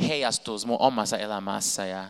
heijastus 0.07 0.65
mun 0.65 0.77
omassa 0.79 1.17
elämässä 1.17 1.85
ja 1.85 2.09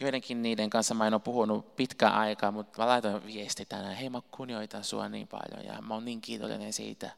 joidenkin 0.00 0.42
niiden 0.42 0.70
kanssa 0.70 0.94
mä 0.94 1.06
en 1.06 1.14
ole 1.14 1.20
puhunut 1.20 1.76
pitkään 1.76 2.14
aikaa, 2.14 2.50
mutta 2.50 2.82
mä 2.82 2.88
laitoin 2.88 3.26
viesti 3.26 3.64
tänään, 3.64 3.96
hei 3.96 4.10
mä 4.10 4.20
kunnioitan 4.30 4.84
sua 4.84 5.08
niin 5.08 5.28
paljon 5.28 5.64
ja 5.64 5.82
mä 5.82 5.94
oon 5.94 6.04
niin 6.04 6.20
kiitollinen 6.20 6.72
siitä, 6.72 7.10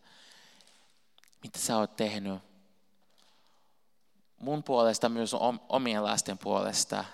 mitä 1.42 1.58
sä 1.58 1.76
oot 1.76 1.96
tehnyt 1.96 2.47
mun 4.38 4.62
puolesta, 4.62 5.08
myös 5.08 5.34
omien 5.68 6.04
lasten 6.04 6.38
puolesta. 6.38 7.04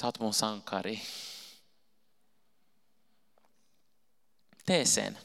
Sä 0.00 0.06
oot 0.06 0.20
mun 0.20 0.34
sankari. 0.34 1.02
Tee 4.66 4.84
sen. 4.84 5.18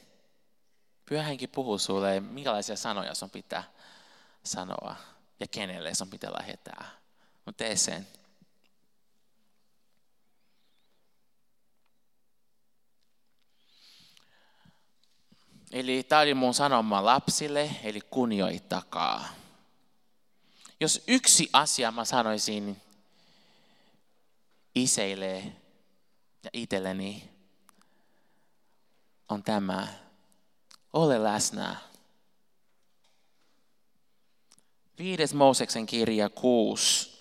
Pyhänkin 1.08 1.48
puhuu 1.48 1.78
sulle, 1.78 2.20
minkälaisia 2.20 2.76
sanoja 2.76 3.14
sun 3.14 3.30
pitää 3.30 3.64
sanoa 4.44 4.96
ja 5.40 5.46
kenelle 5.46 5.94
sun 5.94 6.10
pitää 6.10 6.32
lähettää. 6.32 6.90
Mutta 7.44 7.64
tee 7.64 7.76
sen. 7.76 8.06
Eli 15.72 16.02
tämä 16.02 16.20
oli 16.20 16.34
mun 16.34 16.54
sanoma 16.54 17.04
lapsille, 17.04 17.70
eli 17.82 18.00
kunnioittakaa. 18.00 19.37
Jos 20.80 21.02
yksi 21.06 21.50
asia 21.52 21.90
mä 21.92 22.04
sanoisin 22.04 22.82
iseille 24.74 25.42
ja 26.44 26.50
itselleni, 26.52 27.30
on 29.28 29.42
tämä. 29.42 29.88
Ole 30.92 31.24
läsnä. 31.24 31.76
Viides 34.98 35.34
Mooseksen 35.34 35.86
kirja 35.86 36.28
6. 36.28 37.18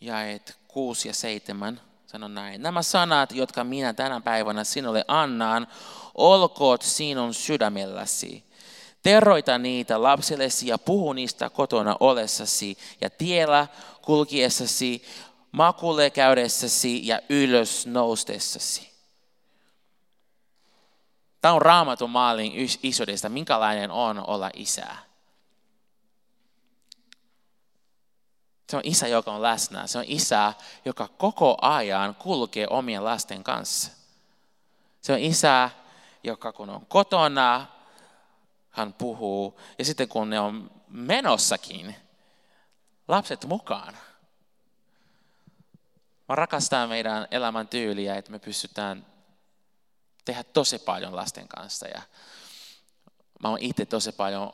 Jaet 0.00 0.58
6 0.68 1.08
ja 1.08 1.14
7 1.14 1.80
sanon 2.06 2.34
näin. 2.34 2.62
Nämä 2.62 2.82
sanat, 2.82 3.32
jotka 3.32 3.64
minä 3.64 3.92
tänä 3.92 4.20
päivänä 4.20 4.64
sinulle 4.64 5.04
annan, 5.08 5.66
olkoot 6.14 6.82
sinun 6.82 7.34
sydämelläsi. 7.34 8.44
Terroita 9.04 9.58
niitä 9.58 10.02
lapsillesi 10.02 10.66
ja 10.66 10.78
puhu 10.78 11.12
niistä 11.12 11.50
kotona 11.50 11.96
olessasi 12.00 12.78
ja 13.00 13.10
tiellä 13.10 13.66
kulkiessasi, 14.02 15.04
makulle 15.52 16.10
käydessäsi 16.10 17.06
ja 17.06 17.20
ylös 17.28 17.86
noustessasi. 17.86 18.90
Tämä 21.40 21.54
on 21.54 21.62
raamatun 21.62 22.10
maalin 22.10 22.52
isoudesta, 22.82 23.28
minkälainen 23.28 23.90
on 23.90 24.28
olla 24.28 24.50
isää. 24.54 24.98
Se 28.70 28.76
on 28.76 28.82
isä, 28.84 29.08
joka 29.08 29.32
on 29.32 29.42
läsnä. 29.42 29.86
Se 29.86 29.98
on 29.98 30.04
isä, 30.06 30.52
joka 30.84 31.08
koko 31.08 31.56
ajan 31.62 32.14
kulkee 32.14 32.66
omien 32.70 33.04
lasten 33.04 33.44
kanssa. 33.44 33.92
Se 35.00 35.12
on 35.12 35.18
isä, 35.18 35.70
joka 36.22 36.52
kun 36.52 36.70
on 36.70 36.86
kotona, 36.86 37.73
hän 38.74 38.92
puhuu. 38.92 39.60
Ja 39.78 39.84
sitten 39.84 40.08
kun 40.08 40.30
ne 40.30 40.40
on 40.40 40.70
menossakin, 40.88 41.96
lapset 43.08 43.44
mukaan. 43.44 43.96
Mä 46.28 46.34
rakastan 46.34 46.88
meidän 46.88 47.28
elämän 47.30 47.68
tyyliä, 47.68 48.16
että 48.16 48.30
me 48.30 48.38
pystytään 48.38 49.06
tehdä 50.24 50.44
tosi 50.44 50.78
paljon 50.78 51.16
lasten 51.16 51.48
kanssa. 51.48 51.86
Ja 51.88 52.02
mä 53.42 53.48
oon 53.48 53.58
itse 53.60 53.86
tosi 53.86 54.12
paljon 54.12 54.52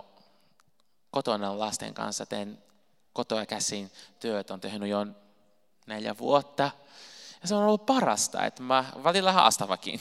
kotona 1.10 1.58
lasten 1.58 1.94
kanssa, 1.94 2.26
teen 2.26 2.62
kotoa 3.12 3.46
käsin 3.46 3.90
työt 4.20 4.50
on 4.50 4.60
tehnyt 4.60 4.88
jo 4.88 5.06
neljä 5.86 6.18
vuotta. 6.18 6.70
Ja 7.42 7.48
se 7.48 7.54
on 7.54 7.64
ollut 7.64 7.86
parasta, 7.86 8.44
että 8.44 8.62
mä 8.62 8.84
välillä 9.04 9.32
haastavakin. 9.32 10.00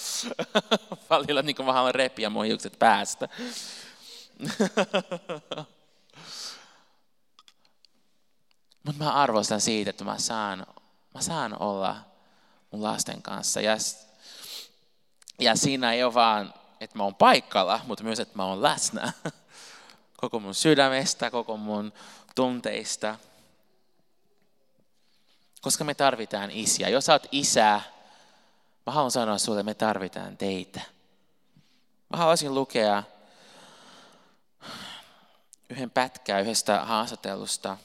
välillä 1.10 1.42
niin 1.42 1.56
kuin 1.56 1.66
mä 1.66 1.72
haluan 1.72 1.94
repiä 1.94 2.30
mun 2.30 2.44
hiukset 2.44 2.78
päästä. 2.78 3.28
Mutta 8.82 9.04
mä 9.04 9.12
arvostan 9.12 9.60
siitä, 9.60 9.90
että 9.90 10.04
mä 10.04 10.18
saan, 10.18 10.66
mä 11.14 11.20
saan 11.20 11.62
olla 11.62 11.96
mun 12.70 12.82
lasten 12.82 13.22
kanssa. 13.22 13.60
Ja, 13.60 13.76
ja 15.40 15.56
siinä 15.56 15.92
ei 15.92 16.04
ole 16.04 16.14
vaan, 16.14 16.54
että 16.80 16.98
mä 16.98 17.04
oon 17.04 17.14
paikalla, 17.14 17.80
mutta 17.86 18.04
myös, 18.04 18.20
että 18.20 18.36
mä 18.36 18.44
oon 18.44 18.62
läsnä. 18.62 19.12
koko 20.20 20.40
mun 20.40 20.54
sydämestä, 20.54 21.30
koko 21.30 21.56
mun 21.56 21.92
tunteista. 22.34 23.18
Koska 25.66 25.84
me 25.84 25.94
tarvitaan 25.94 26.50
isiä. 26.50 26.88
Jos 26.88 27.04
sä 27.06 27.12
oot 27.12 27.26
isä, 27.32 27.80
mä 28.86 28.92
haluan 28.92 29.10
sanoa 29.10 29.38
sulle, 29.38 29.62
me 29.62 29.74
tarvitaan 29.74 30.36
teitä. 30.36 30.80
Mä 32.08 32.16
haluaisin 32.16 32.54
lukea 32.54 33.02
yhden 35.70 35.90
pätkää 35.90 36.40
yhdestä 36.40 36.84
haastattelusta. 36.84 37.76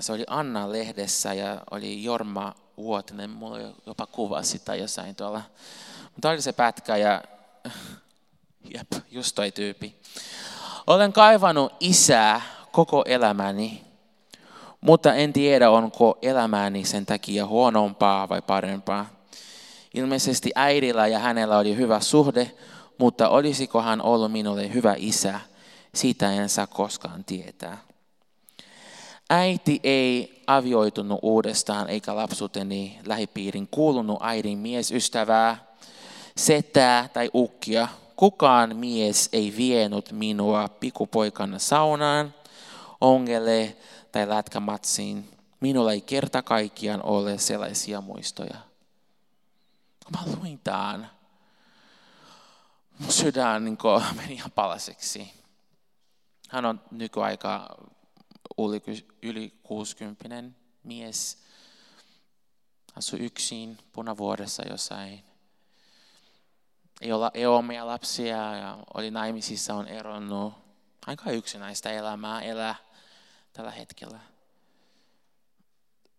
Se 0.00 0.12
oli 0.12 0.24
Anna-lehdessä 0.26 1.34
ja 1.34 1.62
oli 1.70 2.04
Jorma 2.04 2.54
Vuotinen. 2.76 3.30
Mulla 3.30 3.58
jopa 3.86 4.06
kuva 4.06 4.42
sitä 4.42 4.74
jossain 4.74 5.16
tuolla. 5.16 5.42
Mutta 6.12 6.30
oli 6.30 6.42
se 6.42 6.52
pätkä 6.52 6.96
ja 6.96 7.22
jep, 8.74 8.92
just 9.10 9.34
toi 9.34 9.52
tyypi. 9.52 10.00
Olen 10.86 11.12
kaivannut 11.12 11.72
isää 11.80 12.40
koko 12.72 13.02
elämäni, 13.06 13.89
mutta 14.80 15.14
en 15.14 15.32
tiedä, 15.32 15.70
onko 15.70 16.18
elämäni 16.22 16.84
sen 16.84 17.06
takia 17.06 17.46
huonompaa 17.46 18.28
vai 18.28 18.42
parempaa. 18.42 19.06
Ilmeisesti 19.94 20.50
äidillä 20.54 21.06
ja 21.06 21.18
hänellä 21.18 21.58
oli 21.58 21.76
hyvä 21.76 22.00
suhde, 22.00 22.50
mutta 22.98 23.28
olisiko 23.28 23.82
hän 23.82 24.02
ollut 24.02 24.32
minulle 24.32 24.72
hyvä 24.72 24.94
isä, 24.98 25.40
siitä 25.94 26.32
en 26.32 26.48
saa 26.48 26.66
koskaan 26.66 27.24
tietää. 27.24 27.78
Äiti 29.30 29.80
ei 29.84 30.42
avioitunut 30.46 31.18
uudestaan 31.22 31.88
eikä 31.88 32.16
lapsuuteni 32.16 32.98
lähipiirin 33.06 33.68
kuulunut 33.70 34.18
äidin 34.22 34.58
miesystävää, 34.58 35.56
setää 36.36 37.08
tai 37.12 37.30
ukkia. 37.34 37.88
Kukaan 38.16 38.76
mies 38.76 39.28
ei 39.32 39.54
vienyt 39.56 40.12
minua 40.12 40.68
pikupoikana 40.68 41.58
saunaan, 41.58 42.34
ongelle 43.00 43.76
tai 44.12 44.28
lätkämatsiin. 44.28 45.30
Minulla 45.60 45.92
ei 45.92 46.00
kerta 46.00 46.42
kaikkiaan 46.42 47.02
ole 47.02 47.38
sellaisia 47.38 48.00
muistoja. 48.00 48.60
Mä 50.10 50.36
luin 50.36 50.58
tämän, 50.58 51.10
mun 52.98 53.12
sydän 53.12 53.64
niin 53.64 53.78
meni 54.16 54.34
ihan 54.34 54.50
palaseksi. 54.50 55.32
Hän 56.48 56.64
on 56.64 56.80
nykyaika 56.90 57.76
yli 59.22 59.54
60 59.62 60.42
mies. 60.84 61.38
Asui 62.96 63.18
yksin 63.18 63.78
punavuodessa 63.92 64.62
jossain. 64.70 65.24
Ei, 67.00 67.12
olla, 67.12 67.30
ei 67.34 67.46
ole 67.46 67.56
omia 67.56 67.86
lapsia 67.86 68.56
ja 68.56 68.78
oli 68.94 69.10
naimisissa, 69.10 69.74
on 69.74 69.88
eronnut. 69.88 70.54
Aika 71.06 71.30
yksinäistä 71.30 71.90
elämää 71.90 72.42
elää 72.42 72.74
tällä 73.52 73.70
hetkellä. 73.70 74.20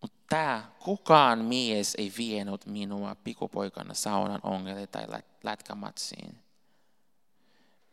Mutta 0.00 0.18
tämä, 0.28 0.70
kukaan 0.78 1.38
mies 1.38 1.94
ei 1.98 2.12
vienyt 2.18 2.66
minua 2.66 3.14
pikupoikana 3.14 3.94
saunan 3.94 4.40
ongelle 4.42 4.86
tai 4.86 5.06
lätkämatsiin. 5.44 6.38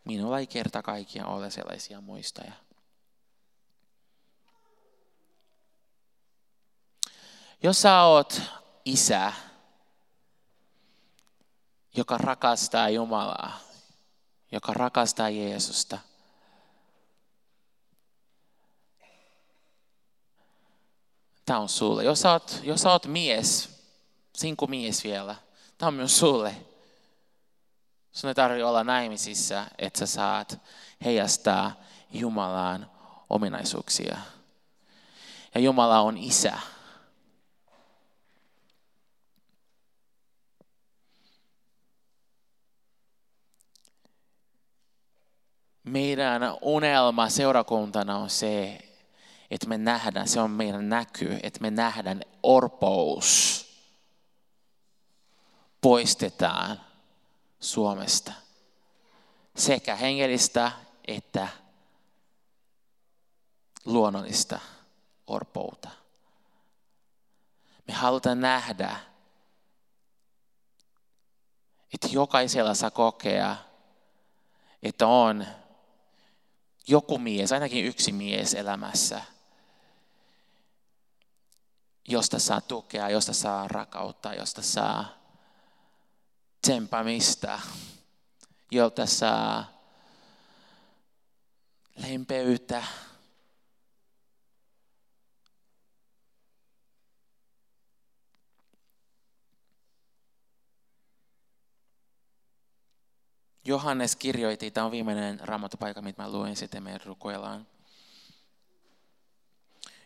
Minulla 0.03 0.39
ei 0.39 0.47
kerta 0.47 0.81
kaikkiaan 0.81 1.29
ole 1.29 1.51
sellaisia 1.51 2.01
muistoja. 2.01 2.53
Jos 7.63 7.81
sä 7.81 8.01
oot 8.01 8.41
isä, 8.85 9.33
joka 11.95 12.17
rakastaa 12.17 12.89
Jumalaa, 12.89 13.59
joka 14.51 14.73
rakastaa 14.73 15.29
Jeesusta, 15.29 15.99
tämä 21.49 21.59
on 21.59 21.69
sulle. 21.69 22.03
Jos 22.03 22.21
sä 22.21 22.31
oot, 22.31 22.59
jos 22.63 22.81
sä 22.81 22.91
oot 22.91 23.05
mies, 23.05 23.69
sinku 24.35 24.67
mies 24.67 25.03
vielä, 25.03 25.35
tämä 25.77 25.87
on 25.87 25.93
myös 25.93 26.19
sulle. 26.19 26.55
Sun 28.11 28.27
ei 28.27 28.35
tarvitse 28.35 28.65
olla 28.65 28.83
naimisissa, 28.83 29.65
että 29.77 29.99
sä 29.99 30.05
saat 30.05 30.59
heijastaa 31.05 31.71
Jumalaan 32.11 32.91
ominaisuuksia. 33.29 34.17
Ja 35.55 35.61
Jumala 35.61 35.99
on 35.99 36.17
isä. 36.17 36.59
Meidän 45.83 46.41
unelma 46.61 47.29
seurakuntana 47.29 48.17
on 48.17 48.29
se, 48.29 48.88
että 49.51 49.67
me 49.67 49.77
nähdään, 49.77 50.27
se 50.27 50.39
on 50.39 50.51
meidän 50.51 50.89
näky, 50.89 51.39
että 51.43 51.61
me 51.61 51.71
nähdään 51.71 52.21
orpous 52.43 53.65
poistetaan 55.81 56.81
Suomesta. 57.59 58.33
Sekä 59.55 59.95
hengellistä 59.95 60.71
että 61.07 61.47
luonnollista 63.85 64.59
orpoutta. 65.27 65.89
Me 67.87 67.93
halutaan 67.93 68.41
nähdä, 68.41 68.99
että 71.93 72.07
jokaisella 72.11 72.73
saa 72.73 72.91
kokea, 72.91 73.55
että 74.83 75.07
on 75.07 75.45
joku 76.87 77.17
mies, 77.17 77.51
ainakin 77.51 77.85
yksi 77.85 78.11
mies 78.11 78.53
elämässä, 78.53 79.21
josta 82.09 82.39
saa 82.39 82.61
tukea, 82.61 83.09
josta 83.09 83.33
saa 83.33 83.67
rakautta, 83.67 84.33
josta 84.33 84.61
saa 84.61 85.05
tsempamista, 86.61 87.59
jolta 88.71 89.05
saa 89.05 89.81
lempeyttä. 91.95 92.83
Johannes 103.65 104.15
kirjoitti, 104.15 104.71
tämä 104.71 104.85
on 104.85 104.91
viimeinen 104.91 105.39
raamattupaikka, 105.39 106.01
mitä 106.01 106.21
mä 106.21 106.31
luin, 106.31 106.55
sitten 106.55 106.83
me 106.83 106.97
rukoillaan. 107.05 107.67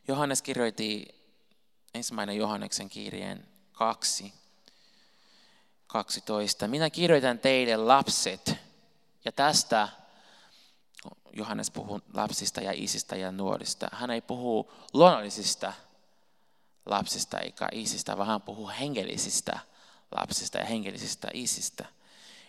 Johannes 0.07 0.41
kirjoitti 0.41 1.22
ensimmäinen 1.93 2.37
Johanneksen 2.37 2.89
kirjeen 2.89 3.47
kaksi 3.71 4.33
12. 5.87 6.67
Minä 6.67 6.89
kirjoitan 6.89 7.39
teille 7.39 7.77
lapset, 7.77 8.55
ja 9.25 9.31
tästä 9.31 9.87
Johannes 11.33 11.71
puhuu 11.71 12.01
lapsista 12.13 12.61
ja 12.61 12.71
isistä 12.75 13.15
ja 13.15 13.31
nuorista. 13.31 13.87
Hän 13.91 14.11
ei 14.11 14.21
puhu 14.21 14.71
luonnollisista 14.93 15.73
lapsista 16.85 17.39
eikä 17.39 17.67
isistä, 17.71 18.17
vaan 18.17 18.27
hän 18.27 18.41
puhuu 18.41 18.71
hengellisistä 18.79 19.59
lapsista 20.17 20.57
ja 20.57 20.65
hengellisistä 20.65 21.27
isistä. 21.33 21.85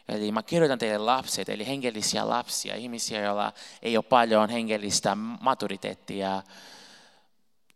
Eli 0.09 0.33
mä 0.33 0.43
kirjoitan 0.43 0.79
teille 0.79 0.99
lapset, 0.99 1.49
eli 1.49 1.67
hengellisiä 1.67 2.29
lapsia, 2.29 2.75
ihmisiä, 2.75 3.21
joilla 3.21 3.53
ei 3.83 3.97
ole 3.97 4.05
paljon 4.05 4.51
hengellistä 4.51 5.15
maturiteettia, 5.15 6.43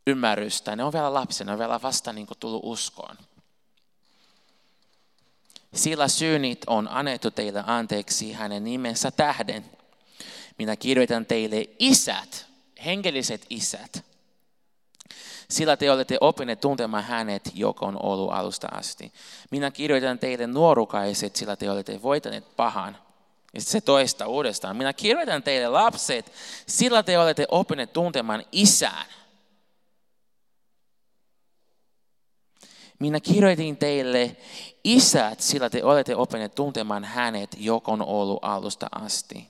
ymmärrystä. 0.08 0.76
Ne 0.76 0.84
on 0.84 0.92
vielä 0.92 1.14
lapsia, 1.14 1.46
ne 1.46 1.52
on 1.52 1.58
vielä 1.58 1.82
vasta 1.82 2.12
niin 2.12 2.26
tullut 2.40 2.62
uskoon. 2.64 3.16
Sillä 5.74 6.08
syynit 6.08 6.62
on 6.66 6.88
annettu 6.90 7.30
teille 7.30 7.64
anteeksi 7.66 8.32
hänen 8.32 8.64
nimensä 8.64 9.10
tähden. 9.10 9.64
Minä 10.58 10.76
kirjoitan 10.76 11.26
teille 11.26 11.66
isät, 11.78 12.46
hengelliset 12.84 13.46
isät. 13.50 14.04
Sillä 15.50 15.76
te 15.76 15.92
olette 15.92 16.18
oppineet 16.20 16.60
tuntemaan 16.60 17.04
hänet, 17.04 17.50
joka 17.54 17.86
on 17.86 18.02
ollut 18.02 18.32
alusta 18.32 18.68
asti. 18.72 19.12
Minä 19.50 19.70
kirjoitan 19.70 20.18
teille 20.18 20.46
nuorukaiset, 20.46 21.36
sillä 21.36 21.56
te 21.56 21.70
olette 21.70 22.02
voitaneet 22.02 22.56
pahan. 22.56 22.96
Ja 23.54 23.60
se 23.60 23.80
toista 23.80 24.26
uudestaan. 24.26 24.76
Minä 24.76 24.92
kirjoitan 24.92 25.42
teille 25.42 25.68
lapset, 25.68 26.32
sillä 26.66 27.02
te 27.02 27.18
olette 27.18 27.46
oppineet 27.50 27.92
tuntemaan 27.92 28.44
isän. 28.52 29.06
Minä 32.98 33.20
kirjoitin 33.20 33.76
teille 33.76 34.36
isät, 34.84 35.40
sillä 35.40 35.70
te 35.70 35.84
olette 35.84 36.16
oppineet 36.16 36.54
tuntemaan 36.54 37.04
hänet, 37.04 37.56
joka 37.58 37.92
on 37.92 38.02
ollut 38.02 38.38
alusta 38.42 38.86
asti. 38.92 39.48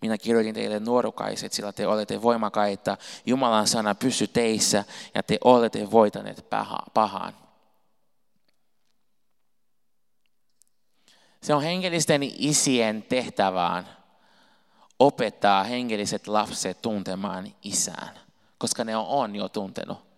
Minä 0.00 0.18
kirjoitin 0.18 0.54
teille 0.54 0.80
nuorukaiset, 0.80 1.52
sillä 1.52 1.72
te 1.72 1.86
olette 1.86 2.22
voimakaita. 2.22 2.96
Jumalan 3.26 3.66
sana 3.66 3.94
pysy 3.94 4.26
teissä 4.26 4.84
ja 5.14 5.22
te 5.22 5.38
olette 5.44 5.90
voitaneet 5.90 6.46
pahaan. 6.94 7.34
Se 11.42 11.54
on 11.54 11.62
hengellisten 11.62 12.22
isien 12.22 13.02
tehtävään 13.02 13.88
opettaa 14.98 15.64
hengelliset 15.64 16.28
lapset 16.28 16.82
tuntemaan 16.82 17.54
isään, 17.62 18.18
koska 18.58 18.84
ne 18.84 18.96
on 18.96 19.36
jo 19.36 19.48
tuntenut. 19.48 20.09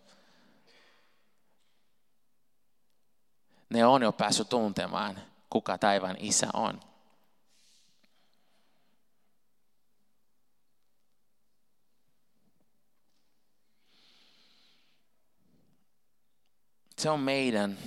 ne 3.72 3.86
on 3.86 4.02
jo 4.02 4.12
päässyt 4.12 4.48
tuntemaan, 4.48 5.18
kuka 5.50 5.78
taivan 5.78 6.16
isä 6.18 6.46
on. 6.54 6.80
Se 16.98 17.10
on 17.10 17.20
meidän, 17.20 17.78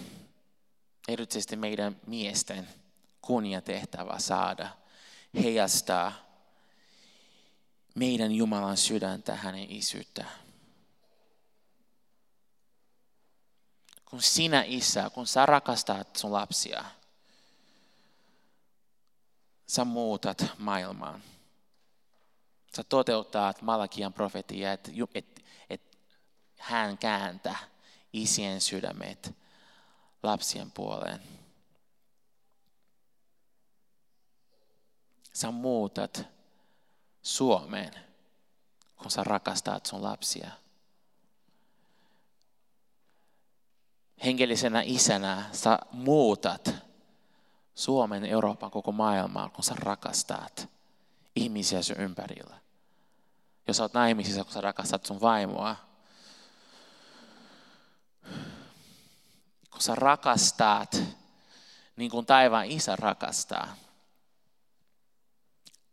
erityisesti 1.07 1.55
meidän 1.55 1.95
miesten, 2.07 2.67
kunniatehtävä 3.21 4.19
saada 4.19 4.69
heijastaa 5.43 6.13
meidän 7.95 8.31
Jumalan 8.31 8.77
sydäntä 8.77 9.35
hänen 9.35 9.71
isyyttään. 9.71 10.44
Kun 14.15 14.21
sinä 14.21 14.63
isä, 14.67 15.09
kun 15.09 15.27
sä 15.27 15.45
rakastat 15.45 16.15
sun 16.15 16.33
lapsia, 16.33 16.85
sä 19.67 19.85
muutat 19.85 20.45
maailmaa. 20.57 21.19
Sä 22.75 22.83
toteutat 22.83 23.61
Malakian 23.61 24.13
profetia, 24.13 24.73
että 24.73 24.91
et, 25.13 25.43
et 25.69 25.97
hän 26.57 26.97
kääntää 26.97 27.57
isien 28.13 28.61
sydämet 28.61 29.35
lapsien 30.23 30.71
puoleen. 30.71 31.21
Sä 35.33 35.51
muutat 35.51 36.23
Suomeen, 37.21 37.93
kun 38.95 39.11
sä 39.11 39.23
rakastat 39.23 39.85
sun 39.85 40.03
lapsia. 40.03 40.51
Hengellisenä 44.23 44.81
isänä 44.85 45.43
sä 45.51 45.79
muutat 45.91 46.75
Suomen, 47.75 48.25
Euroopan, 48.25 48.71
koko 48.71 48.91
maailmaa, 48.91 49.49
kun 49.49 49.63
sä 49.63 49.73
rakastat 49.77 50.69
ihmisiä 51.35 51.81
sun 51.81 51.97
ympärillä. 51.97 52.55
Jos 53.67 53.77
sä 53.77 53.83
oot 53.83 53.93
naimisissa, 53.93 54.43
kun 54.43 54.53
sä 54.53 54.61
rakastat 54.61 55.05
sun 55.05 55.21
vaimoa, 55.21 55.75
kun 59.71 59.81
sä 59.81 59.95
rakastat 59.95 61.01
niin 61.95 62.11
kuin 62.11 62.25
taivaan 62.25 62.65
isä 62.65 62.95
rakastaa, 62.95 63.75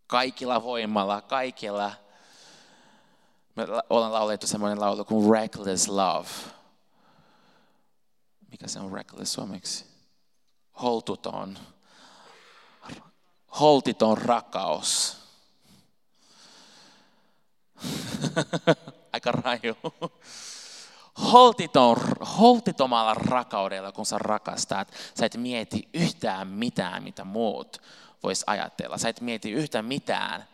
kaikilla 0.07 0.63
voimalla, 0.63 1.21
kaikilla. 1.21 1.93
Me 3.57 3.67
ollaan 3.91 4.13
laulettu 4.13 4.47
semmoinen 4.47 4.81
laulu 4.81 5.05
kuin 5.05 5.33
Reckless 5.33 5.89
Love. 5.89 6.29
Mikä 8.53 8.69
se 8.69 8.81
on 8.81 8.93
reckless 8.93 9.33
suomeksi? 9.33 9.85
Holtuton. 10.83 11.59
Holtiton 13.61 14.19
rakkaus. 14.19 15.17
Aika 19.13 19.33
raju. 19.33 19.77
Holtiton, 21.33 21.97
holtitomalla 22.39 23.15
rakaudella, 23.15 23.93
kun 23.93 24.07
sä 24.07 24.19
rakastat, 24.19 24.93
sä 25.19 25.27
et 25.27 25.37
mieti 25.37 25.89
yhtään 25.95 26.49
mitään, 26.49 27.03
mitä 27.03 27.25
muut 27.25 27.83
voisi 28.23 28.45
ajatella. 28.47 28.99
Sä 28.99 29.09
et 29.09 29.21
mieti 29.21 29.51
yhtään 29.51 29.85
mitään, 29.85 30.49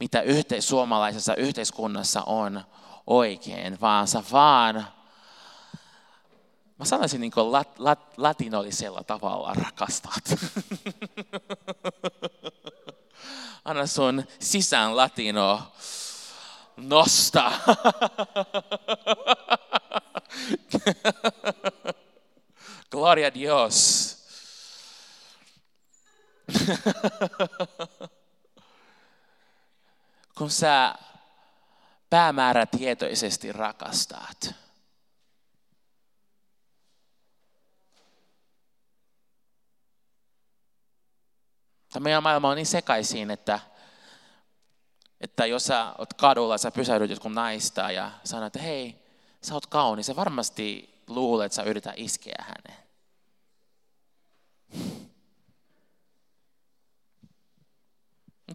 mitä 0.00 0.20
yhteis- 0.22 0.68
suomalaisessa 0.68 1.34
yhteiskunnassa 1.34 2.22
on 2.22 2.64
oikein, 3.06 3.80
vaan 3.80 4.08
sä 4.08 4.22
vaan, 4.32 4.88
mä 6.78 6.84
sanoisin 6.84 7.20
niin 7.20 7.30
kuin 7.30 7.52
lat, 7.52 7.78
lat, 7.78 8.18
latinollisella 8.18 9.04
tavalla 9.04 9.54
rakastat. 9.54 10.24
Anna 13.64 13.86
sun 13.86 14.24
sisään 14.40 14.96
latino 14.96 15.62
nosta. 16.76 17.52
Gloria 22.90 23.34
Dios. 23.34 24.08
Kun 30.38 30.50
sä 30.50 30.94
päämäärätietoisesti 32.10 33.52
rakastat. 33.52 34.54
Tämä 41.98 42.04
meidän 42.04 42.22
maailma 42.22 42.48
on 42.48 42.56
niin 42.56 42.66
sekaisin, 42.66 43.30
että, 43.30 43.60
että 45.20 45.46
jos 45.46 45.64
sä 45.64 45.94
oot 45.98 46.14
kadulla, 46.14 46.58
sä 46.58 46.70
pysähdyt 46.70 47.10
jotkut 47.10 47.32
naista 47.32 47.90
ja 47.90 48.10
sanot, 48.24 48.46
että 48.46 48.58
hei, 48.58 49.06
sä 49.42 49.54
oot 49.54 49.66
kaunis, 49.66 50.06
se 50.06 50.16
varmasti 50.16 50.94
luulee, 51.06 51.46
että 51.46 51.56
sä 51.56 51.62
yrität 51.62 51.94
iskeä 51.96 52.44
häneen. 52.48 52.82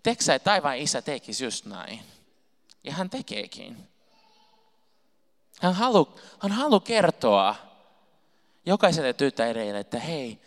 Teksä, 0.04 0.36
että 0.36 0.52
taivaan 0.52 0.78
isä 0.78 1.02
tekisi 1.02 1.44
just 1.44 1.66
näin. 1.66 2.00
Ja 2.84 2.94
hän 2.94 3.10
tekeekin. 3.10 3.90
Hän 5.62 5.74
haluaa 5.74 6.16
hän 6.40 6.52
halu 6.52 6.80
kertoa 6.80 7.56
jokaiselle 8.66 9.14
tyttärille, 9.14 9.80
että 9.80 10.00
hei, 10.00 10.42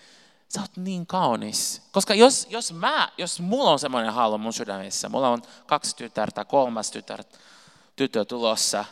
sä 0.49 0.61
oot 0.61 0.77
niin 0.77 1.07
kaunis. 1.07 1.83
Koska 1.93 2.15
jos, 2.15 2.47
jos, 2.51 2.73
mä, 2.73 3.09
jos 3.19 3.41
mulla 3.41 3.71
on 3.71 3.79
semmoinen 3.79 4.13
halu 4.13 4.39
mun 4.39 4.53
sydämessä, 4.53 5.09
mulla 5.09 5.29
on 5.29 5.43
kaksi 5.67 5.97
tytärtä, 5.97 6.45
kolmas 6.45 6.91
tytär, 6.91 7.25
tyttö 7.97 8.25
tulossa. 8.25 8.85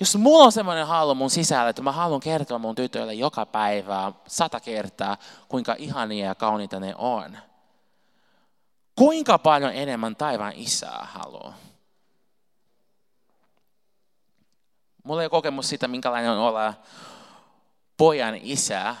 Jos 0.00 0.16
mulla 0.16 0.44
on 0.44 0.52
semmoinen 0.52 0.86
halu 0.86 1.14
mun 1.14 1.30
sisällä, 1.30 1.68
että 1.68 1.82
mä 1.82 1.92
haluan 1.92 2.20
kertoa 2.20 2.58
mun 2.58 2.74
tytöille 2.74 3.14
joka 3.14 3.46
päivä 3.46 4.12
sata 4.26 4.60
kertaa, 4.60 5.16
kuinka 5.48 5.74
ihania 5.78 6.26
ja 6.26 6.34
kauniita 6.34 6.80
ne 6.80 6.94
on 6.98 7.38
Kuinka 8.96 9.38
paljon 9.38 9.72
enemmän 9.74 10.16
taivaan 10.16 10.52
isää 10.52 11.08
haluaa? 11.12 11.54
Mulla 15.04 15.22
ei 15.22 15.24
ole 15.24 15.30
kokemus 15.30 15.68
siitä, 15.68 15.88
minkälainen 15.88 16.30
on 16.30 16.38
olla 16.38 16.74
pojan 17.96 18.34
isä 18.42 18.96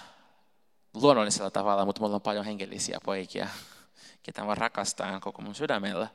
luonnollisella 1.02 1.50
tavalla, 1.50 1.84
mutta 1.84 2.00
mulla 2.00 2.14
on 2.14 2.20
paljon 2.20 2.44
hengellisiä 2.44 2.98
poikia, 3.04 3.48
ketä 4.22 4.44
mä 4.44 4.54
rakastan 4.54 5.20
koko 5.20 5.42
mun 5.42 5.54
sydämellä. 5.54 6.08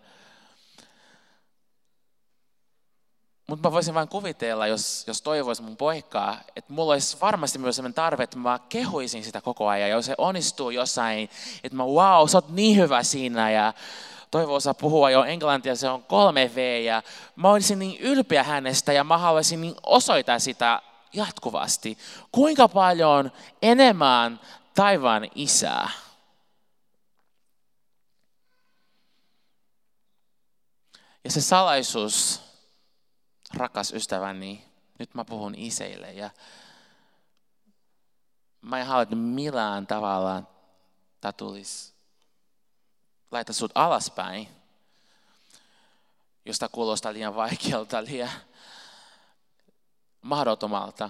Mutta 3.48 3.70
mä 3.70 3.74
voisin 3.74 3.94
vain 3.94 4.08
kuvitella, 4.08 4.68
jos, 4.68 5.04
jos 5.08 5.22
toivoisin 5.22 5.66
mun 5.66 5.78
poikaa, 5.78 6.38
että 6.56 6.74
mulla 6.74 6.94
olisi 6.94 7.18
varmasti 7.22 7.60
myös 7.60 7.76
sellainen 7.76 7.94
tarve, 7.94 8.24
että 8.24 8.38
mä 8.38 8.60
kehuisin 8.70 9.24
sitä 9.24 9.42
koko 9.42 9.68
ajan. 9.68 9.90
Ja 9.90 9.96
jos 9.96 10.06
se 10.06 10.16
onnistuu 10.18 10.70
jossain, 10.70 11.30
että 11.64 11.76
mä 11.76 11.84
wow, 11.84 12.28
sä 12.28 12.38
oot 12.38 12.50
niin 12.50 12.78
hyvä 12.78 13.04
siinä 13.04 13.52
ja 13.52 13.74
Toivo 14.32 14.56
osaa 14.56 14.74
puhua 14.74 15.12
jo 15.12 15.24
englantia, 15.24 15.76
se 15.76 15.90
on 15.90 16.04
3V 16.04 16.84
ja 16.84 17.04
mä 17.36 17.50
olisin 17.50 17.80
niin 17.80 18.00
ylpeä 18.00 18.44
hänestä 18.44 18.94
ja 18.94 19.04
mä 19.04 19.18
haluaisin 19.18 19.62
niin 19.62 19.76
osoittaa 19.84 20.40
sitä 20.40 20.82
jatkuvasti. 21.14 21.98
Kuinka 22.32 22.68
paljon 22.68 23.32
enemmän 23.62 24.40
taivaan 24.76 25.28
isää. 25.36 25.90
Ja 31.24 31.32
se 31.32 31.42
salaisuus, 31.42 32.42
rakas 33.54 33.94
ystäväni, 33.94 34.66
nyt 35.00 35.14
mä 35.14 35.26
puhun 35.26 35.56
iseille 35.56 36.12
ja 36.12 36.30
mä 38.62 38.80
en 38.80 38.86
halua, 38.86 39.02
että 39.02 39.16
millään 39.16 39.88
tavalla 39.88 40.44
tämä 41.22 41.34
tulisi 41.34 41.94
laita 43.32 43.54
sut 43.54 43.72
alaspäin, 43.76 44.48
josta 46.46 46.70
kuulostaa 46.70 47.14
liian 47.14 47.36
vaikealta, 47.36 48.04
liian 48.04 48.30
mahdottomalta. 50.22 51.10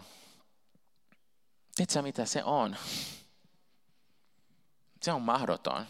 Tiedätkö 1.76 2.02
mitä 2.02 2.26
se 2.26 2.44
on? 2.44 2.78
Se 5.02 5.12
on 5.12 5.22
mahdoton. 5.22 5.88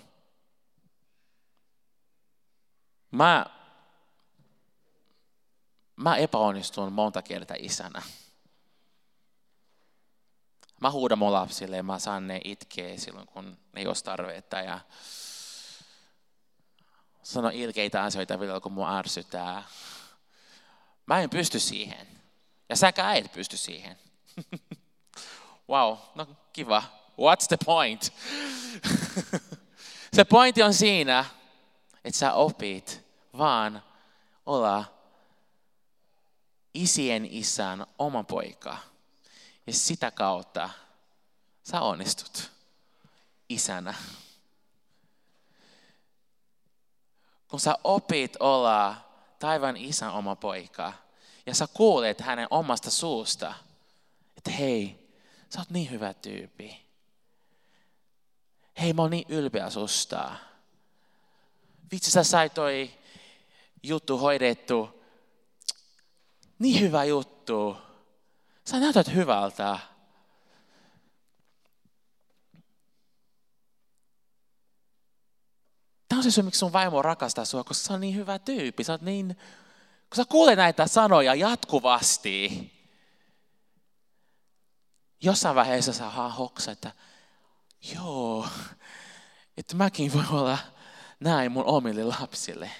Mä 3.11 3.45
mä 5.95 6.15
epäonnistun 6.15 6.93
monta 6.93 7.21
kertaa 7.21 7.57
isänä. 7.59 8.01
Mä 10.81 10.91
huudan 10.91 11.17
mun 11.17 11.33
lapsille 11.33 11.77
ja 11.77 11.83
mä 11.83 11.99
saan 11.99 12.27
ne 12.27 12.41
itkeä 12.43 12.97
silloin, 12.97 13.27
kun 13.27 13.57
ei 13.75 13.87
ole 13.87 13.95
tarvetta. 14.03 14.57
Ja 14.57 14.79
sano 17.23 17.49
ilkeitä 17.53 18.03
asioita 18.03 18.39
vielä, 18.39 18.59
kun 18.59 18.71
mua 18.71 18.97
ärsyttää. 18.97 19.63
Mä 21.05 21.19
en 21.19 21.29
pysty 21.29 21.59
siihen. 21.59 22.07
Ja 22.69 22.75
säkään 22.75 23.15
et 23.15 23.33
pysty 23.33 23.57
siihen. 23.57 23.97
wow, 25.69 25.97
no 26.15 26.27
kiva. 26.53 27.00
What's 27.17 27.47
the 27.47 27.57
point? 27.65 28.13
Se 30.15 30.23
pointti 30.25 30.63
on 30.63 30.73
siinä, 30.73 31.25
että 32.03 32.19
sä 32.19 32.33
opit 32.33 33.05
vaan 33.37 33.83
olla 34.45 34.85
isien 36.73 37.25
isän 37.25 37.85
oma 37.99 38.23
poika. 38.23 38.77
Ja 39.67 39.73
sitä 39.73 40.11
kautta 40.11 40.69
sä 41.63 41.81
onnistut 41.81 42.51
isänä. 43.49 43.93
Kun 47.47 47.59
sä 47.59 47.77
opit 47.83 48.37
olla 48.39 48.95
taivaan 49.39 49.77
isän 49.77 50.11
oma 50.11 50.35
poika 50.35 50.93
ja 51.45 51.55
sä 51.55 51.67
kuulet 51.73 52.21
hänen 52.21 52.47
omasta 52.49 52.91
suusta, 52.91 53.53
että 54.37 54.51
hei, 54.51 55.09
sä 55.49 55.59
oot 55.59 55.69
niin 55.69 55.91
hyvä 55.91 56.13
tyyppi. 56.13 56.80
Hei, 58.79 58.93
mä 58.93 59.01
oon 59.01 59.11
niin 59.11 59.25
ylpeä 59.29 59.69
susta. 59.69 60.35
Vitsi, 61.91 62.11
sä 62.11 62.23
sai 62.23 62.49
toi 62.49 62.91
juttu 63.83 64.17
hoidettu. 64.17 65.03
Niin 66.59 66.81
hyvä 66.81 67.03
juttu. 67.03 67.77
Sä 68.65 68.79
näytät 68.79 69.13
hyvältä. 69.13 69.79
Tämä 76.07 76.19
on 76.19 76.23
se 76.23 76.31
syy, 76.31 76.43
miksi 76.43 76.59
sun 76.59 76.73
vaimo 76.73 77.01
rakastaa 77.01 77.45
sua, 77.45 77.63
koska 77.63 77.87
sä 77.87 77.93
on 77.93 78.01
niin 78.01 78.15
hyvä 78.15 78.39
tyyppi. 78.39 78.83
Sä 78.83 78.99
niin, 79.01 79.27
kun 80.09 80.15
sä 80.15 80.25
kuulet 80.25 80.57
näitä 80.57 80.87
sanoja 80.87 81.35
jatkuvasti, 81.35 82.71
jossain 85.21 85.55
vaiheessa 85.55 85.93
sä 85.93 86.09
hoksa, 86.09 86.71
että 86.71 86.91
joo, 87.81 88.47
että 89.57 89.75
mäkin 89.75 90.13
voi 90.13 90.23
olla 90.31 90.57
näin 91.19 91.51
mun 91.51 91.65
omille 91.65 92.03
lapsille. 92.03 92.71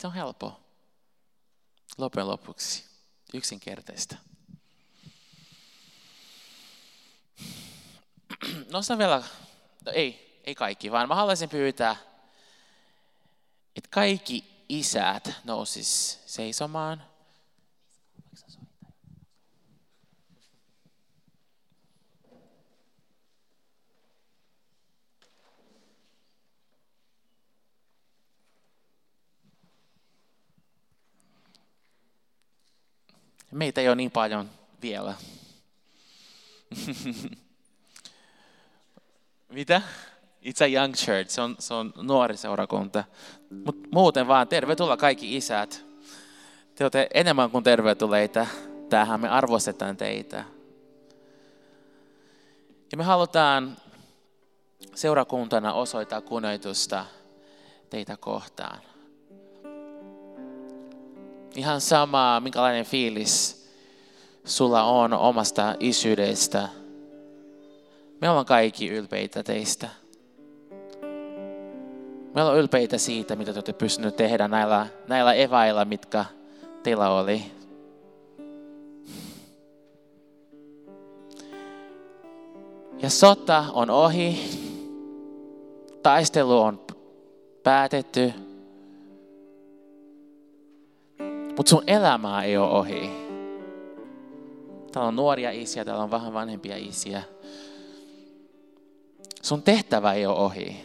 Se 0.00 0.06
on 0.06 0.12
helppo. 0.12 0.60
Loppujen 1.98 2.28
lopuksi. 2.28 2.84
Yksinkertaista. 3.34 4.16
Nostan 8.72 8.98
vielä, 8.98 9.22
no 9.84 9.92
ei, 9.92 10.40
ei 10.44 10.54
kaikki, 10.54 10.92
vaan 10.92 11.08
mä 11.08 11.14
haluaisin 11.14 11.48
pyytää, 11.48 11.96
että 13.76 13.88
kaikki 13.90 14.64
isät 14.68 15.30
nousis 15.44 16.20
seisomaan. 16.26 17.09
Meitä 33.50 33.80
ei 33.80 33.88
ole 33.88 33.96
niin 33.96 34.10
paljon 34.10 34.50
vielä. 34.82 35.14
Mitä? 39.48 39.82
It's 40.44 40.64
a 40.64 40.66
young 40.66 40.94
church, 40.94 41.30
se 41.30 41.40
on, 41.40 41.56
se 41.58 41.74
on 41.74 41.92
nuori 41.96 42.36
seurakunta. 42.36 43.04
Mutta 43.64 43.88
muuten 43.92 44.28
vaan, 44.28 44.48
tervetuloa 44.48 44.96
kaikki 44.96 45.36
isät. 45.36 45.84
Te 46.74 46.84
olette 46.84 47.08
enemmän 47.14 47.50
kuin 47.50 47.64
tervetulleita. 47.64 48.46
Tähän 48.88 49.20
me 49.20 49.28
arvostetaan 49.28 49.96
teitä. 49.96 50.44
Ja 52.92 52.98
me 52.98 53.04
halutaan 53.04 53.76
seurakuntana 54.94 55.72
osoittaa 55.72 56.20
kunnioitusta 56.20 57.06
teitä 57.90 58.16
kohtaan. 58.16 58.89
Ihan 61.56 61.80
sama, 61.80 62.40
minkälainen 62.40 62.84
fiilis 62.84 63.66
sulla 64.44 64.82
on 64.82 65.12
omasta 65.12 65.74
isyydestä. 65.80 66.68
Me 68.20 68.28
ollaan 68.30 68.46
kaikki 68.46 68.88
ylpeitä 68.88 69.42
teistä. 69.42 69.88
Me 72.34 72.42
ollaan 72.42 72.58
ylpeitä 72.58 72.98
siitä, 72.98 73.36
mitä 73.36 73.52
te 73.52 73.56
olette 73.56 73.72
pystyneet 73.72 74.16
tehdä 74.16 74.48
näillä, 74.48 74.86
näillä 75.08 75.32
eväillä, 75.34 75.84
mitkä 75.84 76.24
teillä 76.82 77.10
oli. 77.10 77.42
Ja 83.02 83.10
sota 83.10 83.64
on 83.72 83.90
ohi. 83.90 84.50
Taistelu 86.02 86.60
on 86.60 86.80
päätetty. 87.62 88.32
Mutta 91.56 91.70
sun 91.70 91.82
elämää 91.86 92.44
ei 92.44 92.56
ole 92.56 92.70
ohi. 92.70 93.10
Täällä 94.92 95.08
on 95.08 95.16
nuoria 95.16 95.50
isiä, 95.50 95.84
täällä 95.84 96.02
on 96.02 96.10
vähän 96.10 96.32
vanhempia 96.32 96.76
isiä. 96.76 97.22
Sun 99.42 99.62
tehtävä 99.62 100.12
ei 100.12 100.26
ole 100.26 100.38
ohi. 100.38 100.84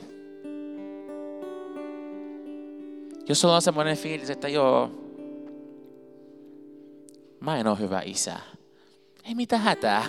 Jos 3.30 3.42
sulla 3.42 3.56
on 3.56 3.62
semmoinen 3.62 3.98
fiilis, 3.98 4.30
että 4.30 4.48
joo, 4.48 4.92
mä 7.40 7.58
en 7.58 7.68
ole 7.68 7.80
hyvä 7.80 8.02
isä. 8.06 8.36
Ei 9.24 9.36
mitään 9.36 9.62
hätää. 9.62 10.06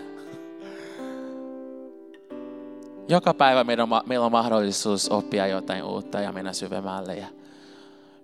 Joka 3.09 3.35
päivä 3.35 3.65
meillä 4.07 4.25
on 4.25 4.33
mahdollisuus 4.33 5.09
oppia 5.09 5.47
jotain 5.47 5.85
uutta 5.85 6.21
ja 6.21 6.33
mennä 6.33 6.53
syvemmälle 6.53 7.17
ja 7.17 7.27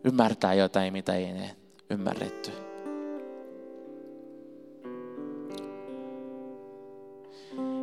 ymmärtää 0.04 0.54
jotain, 0.54 0.92
mitä 0.92 1.14
ei 1.14 1.24
ymmärretty. 1.92 2.50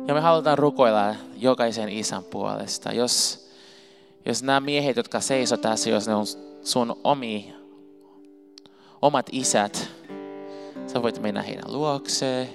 Ja 0.06 0.14
me 0.14 0.20
halutaan 0.20 0.58
rukoilla 0.58 1.14
jokaisen 1.36 1.88
isän 1.88 2.24
puolesta. 2.24 2.92
Jos, 2.92 3.46
jos 4.26 4.42
nämä 4.42 4.60
miehet, 4.60 4.96
jotka 4.96 5.20
seisoo 5.20 5.58
tässä, 5.58 5.90
jos 5.90 6.06
ne 6.06 6.14
on 6.14 6.26
sun 6.62 6.96
omi, 7.04 7.54
omat 9.02 9.26
isät, 9.32 9.88
sä 10.86 11.02
voit 11.02 11.22
mennä 11.22 11.42
heidän 11.42 11.72
luokseen. 11.72 12.48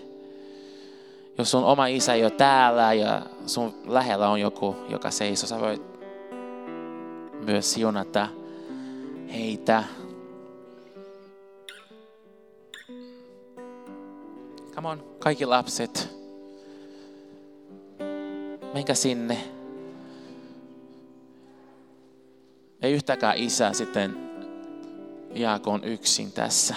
Jos 1.38 1.52
sun 1.52 1.63
oma 1.63 1.88
isä 1.88 2.13
ei 2.13 2.24
ole 2.24 2.32
täällä 2.32 2.94
ja 2.94 3.22
sun 3.46 3.74
lähellä 3.86 4.30
on 4.30 4.41
joku, 4.41 4.76
joka 4.89 5.12
seisoo, 5.12 5.48
sä 5.48 5.60
voit 5.60 5.82
myös 7.46 7.74
siunata 7.74 8.28
heitä. 9.34 9.84
Come 14.75 14.88
on, 14.88 15.03
kaikki 15.19 15.45
lapset. 15.45 16.09
Menkää 18.73 18.95
sinne. 18.95 19.38
Ei 22.81 22.93
yhtäkään 22.93 23.38
isä 23.38 23.73
sitten 23.73 24.17
jaakoon 25.33 25.83
yksin 25.83 26.31
tässä. 26.31 26.75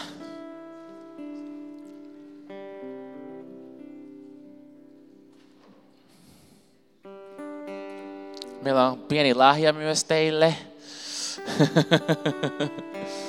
Meillä 8.63 8.89
on 8.89 8.99
pieni 8.99 9.35
lahja 9.35 9.73
myös 9.73 10.05
teille. 10.05 10.55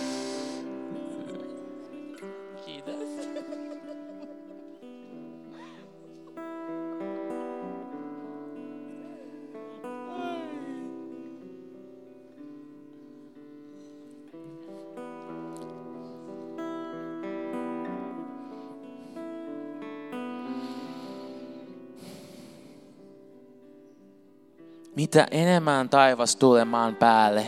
mitä 25.10 25.28
enemmän 25.32 25.90
taivas 25.90 26.36
tulee 26.36 26.66
maan 26.66 26.96
päälle, 26.96 27.48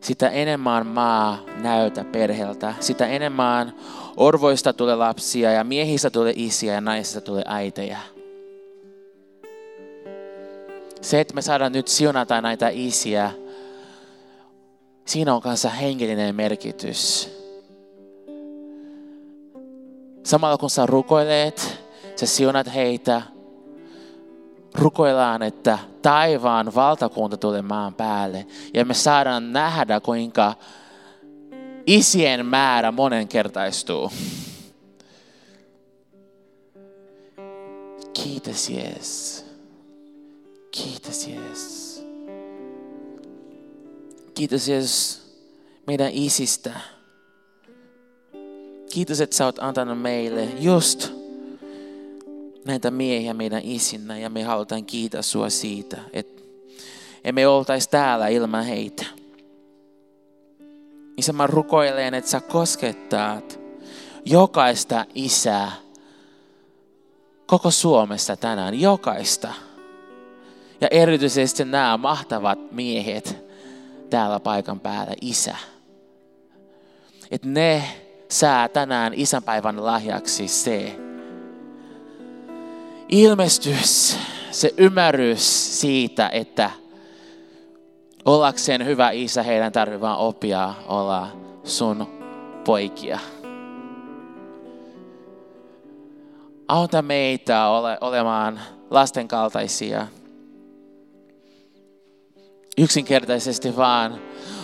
sitä 0.00 0.28
enemmän 0.28 0.86
maa 0.86 1.38
näytä 1.62 2.04
perheeltä. 2.04 2.74
Sitä 2.80 3.06
enemmän 3.06 3.74
orvoista 4.16 4.72
tulee 4.72 4.94
lapsia 4.94 5.52
ja 5.52 5.64
miehistä 5.64 6.10
tulee 6.10 6.32
isiä 6.36 6.74
ja 6.74 6.80
naisista 6.80 7.20
tulee 7.20 7.44
äitejä. 7.46 7.98
Se, 11.00 11.20
että 11.20 11.34
me 11.34 11.42
saadaan 11.42 11.72
nyt 11.72 11.88
siunata 11.88 12.40
näitä 12.40 12.68
isiä, 12.72 13.30
siinä 15.04 15.34
on 15.34 15.42
kanssa 15.42 15.68
henkilöinen 15.68 16.34
merkitys. 16.34 17.30
Samalla 20.22 20.58
kun 20.58 20.70
sä 20.70 20.86
rukoilet, 20.86 21.78
sä 22.16 22.26
siunat 22.26 22.74
heitä, 22.74 23.22
rukoillaan, 24.74 25.42
että 25.42 25.78
taivaan 26.02 26.74
valtakunta 26.74 27.36
tulee 27.36 27.62
maan 27.62 27.94
päälle. 27.94 28.46
Ja 28.74 28.84
me 28.84 28.94
saadaan 28.94 29.52
nähdä, 29.52 30.00
kuinka 30.00 30.54
isien 31.86 32.46
määrä 32.46 32.92
monenkertaistuu. 32.92 34.12
Kiitos 38.12 38.70
Jeesus. 38.70 39.44
Kiitos 40.70 41.28
Jeesus. 41.28 42.04
Kiitos 44.34 44.68
Jeesus 44.68 45.22
meidän 45.86 46.10
isistä. 46.12 46.80
Kiitos, 48.92 49.20
että 49.20 49.36
sä 49.36 49.44
oot 49.44 49.58
antanut 49.58 50.02
meille 50.02 50.44
just 50.44 51.13
näitä 52.64 52.90
miehiä 52.90 53.34
meidän 53.34 53.60
isinä 53.64 54.18
ja 54.18 54.30
me 54.30 54.42
halutaan 54.42 54.84
kiittää 54.84 55.22
sua 55.22 55.50
siitä, 55.50 55.96
että 56.12 56.42
emme 57.24 57.46
oltaisi 57.46 57.90
täällä 57.90 58.28
ilman 58.28 58.64
heitä. 58.64 59.04
Isä, 61.16 61.32
mä 61.32 61.46
rukoilen, 61.46 62.14
että 62.14 62.30
sä 62.30 62.40
koskettaat 62.40 63.60
jokaista 64.24 65.04
isää 65.14 65.72
koko 67.46 67.70
Suomessa 67.70 68.36
tänään, 68.36 68.80
jokaista. 68.80 69.52
Ja 70.80 70.88
erityisesti 70.90 71.64
nämä 71.64 71.96
mahtavat 71.96 72.72
miehet 72.72 73.36
täällä 74.10 74.40
paikan 74.40 74.80
päällä, 74.80 75.14
isä. 75.20 75.56
Että 77.30 77.48
ne 77.48 77.84
saa 78.30 78.68
tänään 78.68 79.12
isänpäivän 79.16 79.84
lahjaksi 79.84 80.48
se 80.48 80.96
ilmestys, 83.08 84.18
se 84.50 84.74
ymmärrys 84.76 85.80
siitä, 85.80 86.28
että 86.28 86.70
ollakseen 88.24 88.86
hyvä 88.86 89.10
isä, 89.10 89.42
heidän 89.42 89.72
tarvitsee 89.72 90.00
vain 90.00 90.18
oppia 90.18 90.74
olla 90.88 91.28
sun 91.64 92.06
poikia. 92.64 93.18
Auta 96.68 97.02
meitä 97.02 97.66
ole, 97.68 97.98
olemaan 98.00 98.60
lasten 98.90 99.28
kaltaisia. 99.28 100.06
Yksinkertaisesti 102.78 103.76
vaan 103.76 104.20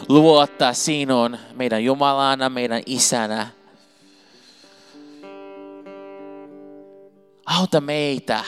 luottaa 0.09 0.73
sinun, 0.73 1.39
meidän 1.55 1.85
Jumalana, 1.85 2.49
meidän 2.49 2.83
isänä. 2.87 3.47
Auta 7.59 7.81
meitä 7.81 8.45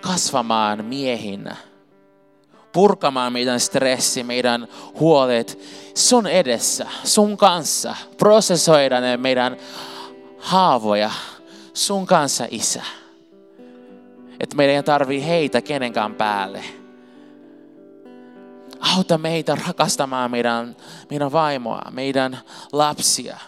kasvamaan 0.00 0.84
miehinä 0.84 1.56
purkamaan 2.72 3.32
meidän 3.32 3.60
stressi, 3.60 4.22
meidän 4.22 4.68
huolet 5.00 5.58
sun 5.94 6.26
edessä, 6.26 6.86
sun 7.04 7.36
kanssa. 7.36 7.96
Prosessoida 8.18 9.00
ne 9.00 9.16
meidän 9.16 9.56
haavoja 10.38 11.10
sun 11.74 12.06
kanssa, 12.06 12.46
Isä. 12.50 12.82
Että 14.40 14.56
meidän 14.56 14.76
ei 14.76 14.82
tarvii 14.82 15.26
heitä 15.26 15.62
kenenkään 15.62 16.14
päälle. 16.14 16.64
Auta 18.96 19.18
meitä 19.18 19.56
rakastamaan 19.66 20.30
meidän, 20.30 20.76
meidän 21.10 21.32
vaimoa, 21.32 21.82
meidän 21.90 22.38
lapsia. 22.72 23.38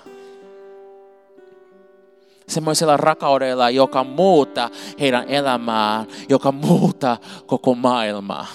Semmoisella 2.50 2.96
rakaudella, 2.96 3.70
joka 3.70 4.04
muuta 4.04 4.70
heidän 5.00 5.28
elämää, 5.28 6.04
joka 6.28 6.52
muuta 6.52 7.16
koko 7.46 7.74
maailmaa. 7.74 8.46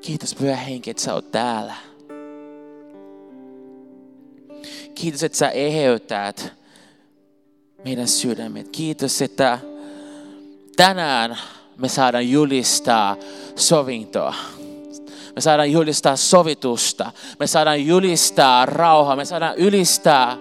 Kiitos 0.00 0.34
Pyhä 0.34 0.56
Henki, 0.56 0.90
että 0.90 1.02
sä 1.02 1.14
oot 1.14 1.30
täällä. 1.30 1.74
Kiitos, 4.94 5.22
että 5.22 5.38
sä 5.38 5.50
eheytät 5.50 6.52
meidän 7.84 8.08
sydämet. 8.08 8.68
Kiitos, 8.68 9.22
että 9.22 9.58
tänään 10.76 11.38
me 11.76 11.88
saadaan 11.88 12.30
julistaa 12.30 13.16
sovintoa. 13.56 14.34
Me 15.34 15.40
saadaan 15.40 15.72
julistaa 15.72 16.16
sovitusta. 16.16 17.12
Me 17.38 17.46
saadaan 17.46 17.86
julistaa 17.86 18.66
rauhaa. 18.66 19.16
Me 19.16 19.24
saadaan 19.24 19.56
ylistää 19.56 20.36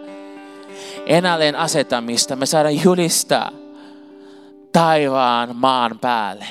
enälleen 1.11 1.55
asetamista. 1.55 2.35
Me 2.35 2.45
saadaan 2.45 2.83
julistaa 2.83 3.51
taivaan 4.71 5.55
maan 5.55 5.99
päälle. 5.99 6.45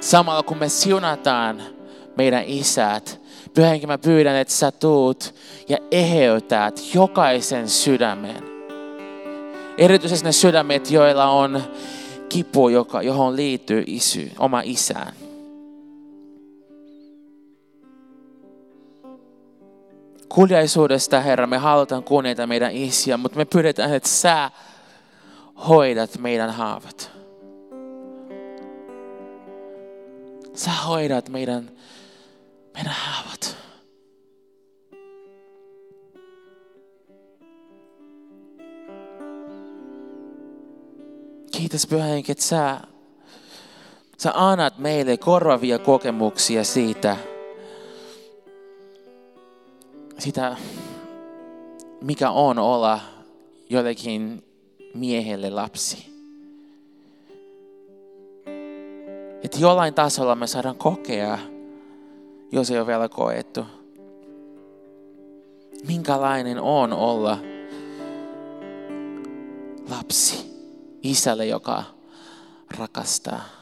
Samalla 0.00 0.42
kun 0.42 0.58
me 0.58 0.68
siunataan 0.68 1.62
meidän 2.16 2.44
isät, 2.46 3.20
Pyhänkin 3.54 3.88
mä 3.88 3.98
pyydän, 3.98 4.36
että 4.36 4.54
sä 4.54 4.72
tuut 4.72 5.34
ja 5.68 5.76
eheytät 5.90 6.80
jokaisen 6.94 7.68
sydämen. 7.68 8.44
Erityisesti 9.78 10.26
ne 10.26 10.32
sydämet, 10.32 10.90
joilla 10.90 11.26
on 11.26 11.62
kipu, 12.28 12.68
joka, 12.68 13.02
johon 13.02 13.36
liittyy 13.36 13.84
isy, 13.86 14.32
oma 14.38 14.62
isään. 14.64 15.19
Kuljaisuudesta, 20.34 21.20
Herra, 21.20 21.46
me 21.46 21.58
halutaan 21.58 22.04
kunnioittaa 22.04 22.46
meidän 22.46 22.72
isiä, 22.72 23.16
mutta 23.16 23.38
me 23.38 23.44
pyydetään, 23.44 23.94
että 23.94 24.08
sä 24.08 24.50
hoidat 25.68 26.18
meidän 26.18 26.50
haavat. 26.50 27.10
Sä 30.54 30.70
hoidat 30.70 31.28
meidän, 31.28 31.70
meidän 32.74 32.92
haavat. 32.92 33.56
Kiitos 41.52 41.86
Pyhä 41.86 42.04
Henki, 42.04 42.32
että 42.32 42.44
sä, 42.44 42.80
sä 44.18 44.32
annat 44.34 44.78
meille 44.78 45.16
korvavia 45.16 45.78
kokemuksia 45.78 46.64
siitä, 46.64 47.16
sitä, 50.20 50.56
mikä 52.00 52.30
on 52.30 52.58
olla 52.58 53.00
jollekin 53.70 54.44
miehelle 54.94 55.50
lapsi. 55.50 56.10
Että 59.42 59.58
jollain 59.58 59.94
tasolla 59.94 60.34
me 60.34 60.46
saadaan 60.46 60.76
kokea, 60.76 61.38
jos 62.52 62.70
ei 62.70 62.78
ole 62.78 62.86
vielä 62.86 63.08
koettu. 63.08 63.64
Minkälainen 65.86 66.60
on 66.60 66.92
olla 66.92 67.38
lapsi 69.90 70.50
isälle, 71.02 71.46
joka 71.46 71.84
rakastaa. 72.78 73.59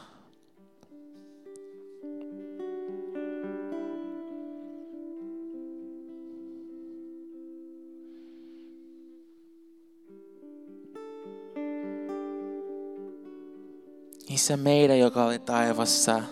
Isä 14.39 14.57
meidän, 14.57 14.99
joka 14.99 15.25
oli 15.25 15.39
taivassa, 15.39 16.23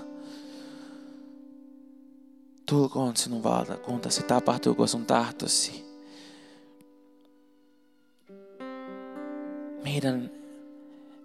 tulkoon 2.65 3.17
sinun 3.17 3.43
valtakuntasi, 3.43 4.23
tapahtuuko 4.23 4.87
sun 4.87 5.05
tahtosi. 5.05 5.85
Meidän, 9.83 10.31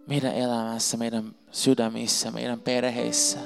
meidän 0.06 0.34
elämässä, 0.34 0.96
meidän 0.96 1.34
sydämissä, 1.50 2.30
meidän 2.30 2.60
perheissä, 2.60 3.38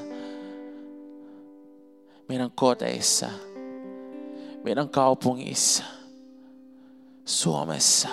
meidän 2.28 2.50
kodeissa, 2.54 3.28
meidän 4.64 4.88
kaupungissa, 4.88 5.84
Suomessa, 7.24 8.08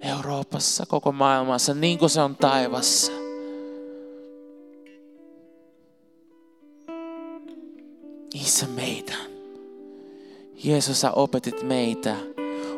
Euroopassa, 0.00 0.86
koko 0.86 1.12
maailmassa, 1.12 1.74
niin 1.74 1.98
kuin 1.98 2.10
se 2.10 2.20
on 2.20 2.36
taivassa. 2.36 3.19
Isä 8.50 8.66
meidän. 8.66 9.18
Jeesus, 10.64 11.00
sä 11.00 11.10
opetit 11.10 11.62
meitä 11.62 12.16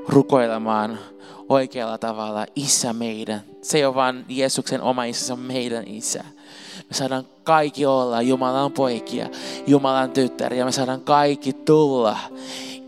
rukoilemaan 0.08 0.98
oikealla 1.48 1.98
tavalla. 1.98 2.46
Isä 2.56 2.92
meidän. 2.92 3.42
Se 3.62 3.78
ei 3.78 3.84
ole 3.84 3.94
vain 3.94 4.24
Jeesuksen 4.28 4.80
oma 4.82 5.04
isä, 5.04 5.26
se 5.26 5.32
on 5.32 5.38
meidän 5.38 5.84
isä. 5.86 6.24
Me 6.88 6.94
saadaan 6.94 7.26
kaikki 7.44 7.86
olla 7.86 8.22
Jumalan 8.22 8.72
poikia, 8.72 9.28
Jumalan 9.66 10.10
tyttäriä. 10.10 10.64
Me 10.64 10.72
saadaan 10.72 11.00
kaikki 11.00 11.52
tulla 11.52 12.18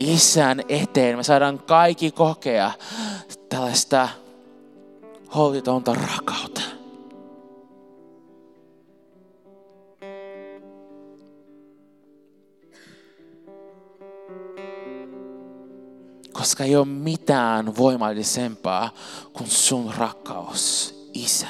isän 0.01 0.63
eteen. 0.69 1.17
Me 1.17 1.23
saadaan 1.23 1.59
kaikki 1.59 2.11
kokea 2.11 2.71
tällaista 3.49 4.09
holtitonta 5.35 5.95
rakkautta. 5.95 6.61
Koska 16.45 16.65
ei 16.65 16.77
ole 16.77 16.85
mitään 16.87 17.77
voimallisempaa 17.77 18.95
kuin 19.33 19.51
sun 19.51 19.95
rakkaus, 19.99 20.95
Isä. 21.15 21.47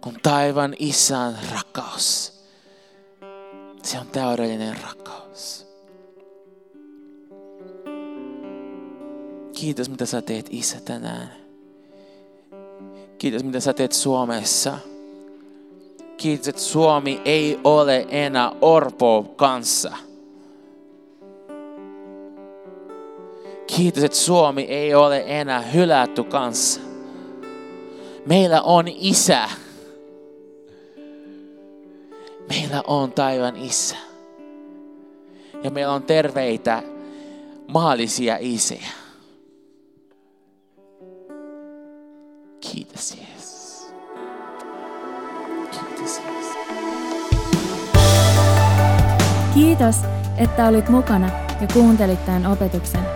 Kun 0.00 0.14
taivan 0.22 0.74
Isän 0.78 1.38
rakkaus. 1.52 2.32
Se 3.82 3.98
on 3.98 4.06
täydellinen 4.06 4.76
rakkaus. 4.82 5.66
Kiitos 9.58 9.90
mitä 9.90 10.06
sä 10.06 10.22
teet 10.22 10.46
Isä 10.50 10.80
tänään. 10.80 11.32
Kiitos 13.18 13.44
mitä 13.44 13.60
sä 13.60 13.72
teet 13.72 13.92
Suomessa. 13.92 14.78
Kiitos, 16.16 16.48
että 16.48 16.62
Suomi 16.62 17.20
ei 17.24 17.60
ole 17.64 18.06
enää 18.10 18.52
orpo 18.60 19.34
kanssa. 19.36 20.05
Kiitos, 23.76 24.04
että 24.04 24.18
Suomi 24.18 24.62
ei 24.62 24.94
ole 24.94 25.24
enää 25.26 25.60
hylätty 25.60 26.24
kanssa. 26.24 26.80
Meillä 28.26 28.62
on 28.62 28.84
isä. 28.88 29.48
Meillä 32.48 32.82
on 32.86 33.12
taivaan 33.12 33.56
isä. 33.56 33.96
Ja 35.62 35.70
meillä 35.70 35.92
on 35.92 36.02
terveitä 36.02 36.82
maallisia 37.68 38.36
isiä. 38.40 38.86
Kiitos 42.60 43.16
Jeesus. 43.16 43.86
Kiitos 45.70 46.20
Jeesus. 46.24 46.56
Kiitos, 49.54 49.96
että 50.38 50.66
olit 50.68 50.88
mukana 50.88 51.30
ja 51.60 51.66
kuuntelit 51.72 52.26
tämän 52.26 52.46
opetuksen. 52.46 53.15